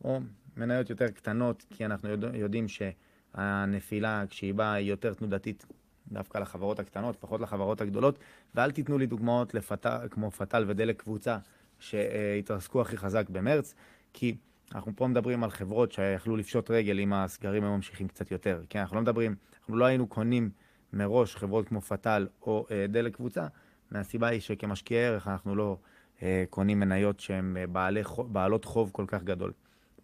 או 0.04 0.20
מניות 0.58 0.90
יותר 0.90 1.08
קטנות, 1.08 1.66
כי 1.70 1.86
אנחנו 1.86 2.10
יודע, 2.10 2.38
יודעים 2.38 2.66
שהנפילה, 2.68 4.24
כשהיא 4.30 4.54
באה, 4.54 4.74
היא 4.74 4.90
יותר 4.90 5.14
תנודתית 5.14 5.66
דווקא 6.12 6.38
לחברות 6.38 6.80
הקטנות, 6.80 7.16
פחות 7.20 7.42
לחברות 7.42 7.82
הגדולות, 7.82 8.20
ואל 8.56 8.72
תיתנו 8.72 8.98
לי 8.98 9.06
דוגמאות 9.06 9.54
לפתל, 9.54 10.08
כמו 10.12 10.32
פתל 10.32 10.66
ודלק 10.68 11.02
קבוצה 11.02 11.38
שהתרסקו 11.80 12.82
הכי 12.82 12.98
חזק 12.98 13.30
במרץ, 13.30 13.76
כי 14.14 14.36
אנחנו 14.76 14.92
פה 14.96 15.08
מדברים 15.08 15.44
על 15.44 15.50
חברות 15.50 15.92
שיכלו 15.92 16.38
לפשוט 16.38 16.72
רגל 16.72 17.00
אם 17.00 17.14
הסגרים 17.14 17.64
היו 17.64 17.76
ממשיכים 17.76 18.08
קצת 18.08 18.32
יותר. 18.32 18.62
כן, 18.70 18.80
אנחנו 18.80 18.96
לא 18.96 19.02
מדברים, 19.02 19.36
אנחנו 19.60 19.78
לא 19.78 19.86
היינו 19.86 20.08
קונים 20.08 20.50
מראש 20.94 21.36
חברות 21.36 21.68
כמו 21.68 21.82
פתל 21.82 22.28
או 22.42 22.66
אה, 22.72 22.86
דלק 22.90 23.16
קבוצה, 23.16 23.48
מהסיבה 23.92 24.28
היא 24.28 24.42
שכמשקיעי 24.42 25.06
ערך 25.06 25.28
אנחנו 25.28 25.56
לא 25.56 25.78
אה, 26.22 26.44
קונים 26.50 26.80
מניות 26.80 27.20
שהן 27.20 27.58
אה, 27.58 27.68
בעלי, 27.68 28.02
בעלות 28.28 28.66
חוב 28.66 28.90
כל 28.94 29.06
כך 29.08 29.24
גדול. 29.24 29.52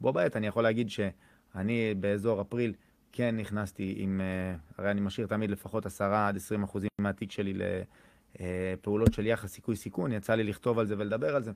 בו 0.02 0.14
בעת 0.14 0.36
אני 0.36 0.48
יכול 0.48 0.64
להגיד 0.64 0.90
שאני 0.90 1.94
באזור 2.00 2.42
אפריל 2.42 2.74
כן 3.12 3.38
נכנסתי 3.38 3.96
עם, 3.98 4.22
אה, 4.22 4.56
הרי 4.78 4.92
אני 4.92 5.02
משאיר 5.02 5.28
תמיד 5.28 5.50
לפחות 5.50 5.86
10 5.86 6.14
עד 6.14 6.36
20 6.36 6.64
אחוזים 6.64 6.90
מהתיק 7.02 7.32
שלי 7.32 7.54
לפעולות 8.40 9.14
של 9.14 9.26
יחס 9.26 9.50
סיכוי 9.50 9.76
סיכון, 9.76 10.12
יצא 10.12 10.36
לי 10.36 10.44
לכתוב 10.44 10.80
על 10.80 10.86
זה 10.86 10.96
ולדבר 10.98 11.36
על 11.36 11.44
זה. 11.44 11.52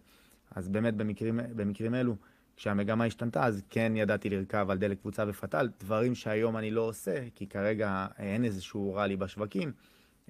אז 0.52 0.70
באמת 0.70 0.94
במקרים, 0.96 1.40
במקרים 1.56 1.96
אלו, 1.96 2.16
כשהמגמה 2.56 3.06
השתנתה, 3.06 3.46
אז 3.46 3.64
כן 3.70 3.94
ידעתי 3.96 4.30
לרכב 4.30 4.68
על 4.70 4.78
דלק 4.78 5.00
קבוצה 5.00 5.24
ופתל, 5.28 5.70
דברים 5.80 6.16
שהיום 6.16 6.58
אני 6.58 6.72
לא 6.72 6.82
עושה, 6.82 7.30
כי 7.36 7.48
כרגע 7.48 8.08
אין 8.18 8.46
איזשהו 8.46 8.94
רלי 8.94 9.16
בשווקים, 9.16 9.72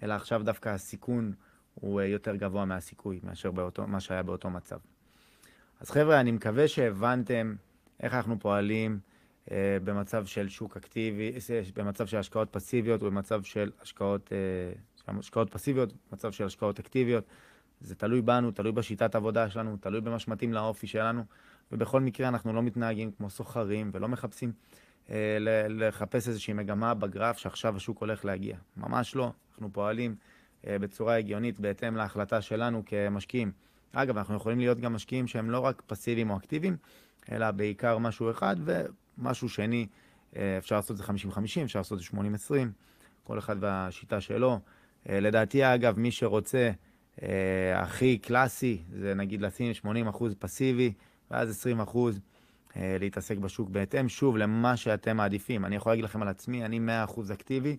אלא 0.04 0.14
עכשיו 0.14 0.42
דווקא 0.44 0.70
הסיכון 0.70 1.34
הוא 1.76 2.02
אה, 2.02 2.06
יותר 2.06 2.36
גבוה 2.36 2.66
מהסיכוי 2.66 3.20
מאשר 3.24 3.52
באותו, 3.52 3.88
מה 3.88 4.00
שהיה 4.00 4.24
באותו 4.24 4.50
מצב. 4.50 4.78
אז 5.80 5.92
חבר'ה, 5.92 6.20
אני 6.20 6.32
מקווה 6.32 6.68
שהבנתם 6.68 7.56
איך 8.00 8.14
אנחנו 8.14 8.40
פועלים 8.40 9.00
אה, 9.52 9.78
במצב 9.84 10.26
של 10.26 10.50
שוק 10.50 10.78
אקטיבי, 10.78 11.32
אה, 11.50 11.62
במצב 11.76 12.08
של 12.08 12.18
השקעות 12.18 12.48
פסיביות 12.52 13.04
ובמצב 13.04 13.44
של 13.44 13.72
השקעות, 13.82 14.34
אה, 14.34 15.18
השקעות 15.20 15.52
פסיביות, 15.54 15.94
במצב 16.12 16.32
של 16.32 16.46
השקעות 16.46 16.80
אקטיביות. 16.80 17.24
זה 17.82 17.96
תלוי 17.96 18.22
בנו, 18.22 18.52
תלוי 18.52 18.72
בשיטת 18.72 19.16
עבודה 19.16 19.50
שלנו, 19.50 19.78
תלוי 19.78 20.02
במה 20.02 20.20
שמתאים 20.20 20.54
לאופי 20.54 20.88
שלנו, 20.88 21.24
ובכל 21.72 22.02
מקרה 22.02 22.28
אנחנו 22.28 22.54
לא 22.54 22.64
מתנהגים 22.64 23.12
כמו 23.12 23.30
סוחרים 23.30 23.92
ולא 23.94 24.08
מחפשים 24.08 24.52
אה, 25.10 25.38
לחפש 25.70 26.28
איזושהי 26.28 26.54
מגמה 26.54 26.94
בגרף 26.94 27.38
שעכשיו 27.38 27.76
השוק 27.76 28.00
הולך 28.00 28.26
להגיע. 28.26 28.58
ממש 28.78 29.16
לא, 29.16 29.32
אנחנו 29.52 29.74
פועלים 29.74 30.16
אה, 30.68 30.80
בצורה 30.80 31.18
הגיונית 31.18 31.60
בהתאם 31.60 31.96
להחלטה 31.96 32.42
שלנו 32.42 32.84
כמשקיעים. 32.86 33.52
אגב, 33.92 34.18
אנחנו 34.18 34.36
יכולים 34.36 34.60
להיות 34.60 34.80
גם 34.80 34.94
משקיעים 34.94 35.28
שהם 35.28 35.50
לא 35.50 35.60
רק 35.60 35.82
פסיביים 35.88 36.30
או 36.30 36.38
אקטיביים, 36.38 36.78
אלא 37.32 37.52
בעיקר 37.52 37.98
משהו 37.98 38.32
אחד 38.32 38.56
ומשהו 38.66 39.50
שני, 39.50 39.88
אה, 40.36 40.58
אפשר 40.58 40.76
לעשות 40.76 40.92
את 40.92 40.98
זה 40.98 41.04
50-50, 41.04 41.64
אפשר 41.64 41.80
לעשות 41.80 41.98
את 41.98 42.04
זה 42.04 42.10
80-20, 42.10 42.52
כל 43.24 43.40
אחד 43.40 43.56
והשיטה 43.60 44.22
שלו. 44.22 44.60
אה, 45.10 45.20
לדעתי, 45.20 45.76
אגב, 45.76 46.00
מי 46.00 46.12
שרוצה 46.12 46.72
אה, 47.22 47.80
הכי 47.80 48.18
קלאסי, 48.18 48.82
זה 48.94 49.14
נגיד 49.14 49.42
לשים 49.42 49.72
80% 49.86 50.36
פסיבי, 50.40 50.94
ואז 51.32 51.66
20% 51.96 51.98
להתעסק 52.76 53.38
בשוק 53.38 53.70
בהתאם, 53.70 54.10
שוב, 54.10 54.38
למה 54.38 54.78
שאתם 54.78 55.18
מעדיפים. 55.18 55.66
אני 55.66 55.76
יכול 55.76 55.92
להגיד 55.92 56.06
לכם 56.06 56.22
על 56.22 56.28
עצמי, 56.28 56.66
אני 56.66 56.80
100% 57.08 57.34
אקטיבי, 57.34 57.78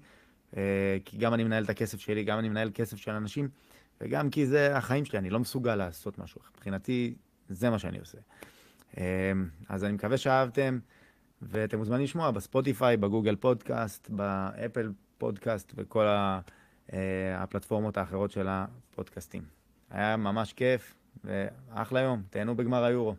כי 1.04 1.16
גם 1.18 1.34
אני 1.34 1.44
מנהל 1.44 1.64
את 1.64 1.70
הכסף 1.70 2.00
שלי, 2.00 2.24
גם 2.24 2.38
אני 2.38 2.48
מנהל 2.48 2.70
כסף 2.74 2.96
של 2.96 3.10
אנשים, 3.10 3.48
וגם 4.00 4.30
כי 4.30 4.46
זה 4.46 4.76
החיים 4.76 5.04
שלי, 5.04 5.18
אני 5.18 5.30
לא 5.30 5.40
מסוגל 5.40 5.76
לעשות 5.76 6.18
משהו. 6.18 6.40
מבחינתי, 6.56 7.14
זה 7.48 7.70
מה 7.70 7.78
שאני 7.78 7.98
עושה. 7.98 8.18
אמ, 8.98 9.02
אז 9.68 9.84
אני 9.84 9.92
מקווה 9.92 10.16
שאהבתם, 10.16 10.78
ואתם 11.42 11.78
מוזמנים 11.78 12.04
לשמוע 12.04 12.30
בספוטיפיי, 12.30 12.96
בגוגל 12.96 13.36
פודקאסט, 13.36 14.10
באפל 14.10 14.92
פודקאסט 15.18 15.72
וכל 15.76 16.06
אה, 16.06 16.40
הפלטפורמות 17.42 17.96
האחרות 17.96 18.30
של 18.30 18.46
הפודקאסטים. 18.48 19.42
היה 19.90 20.16
ממש 20.16 20.52
כיף, 20.52 20.94
ואחלה 21.24 22.00
יום, 22.00 22.22
תהנו 22.30 22.56
בגמר 22.56 22.84
היורו. 22.84 23.14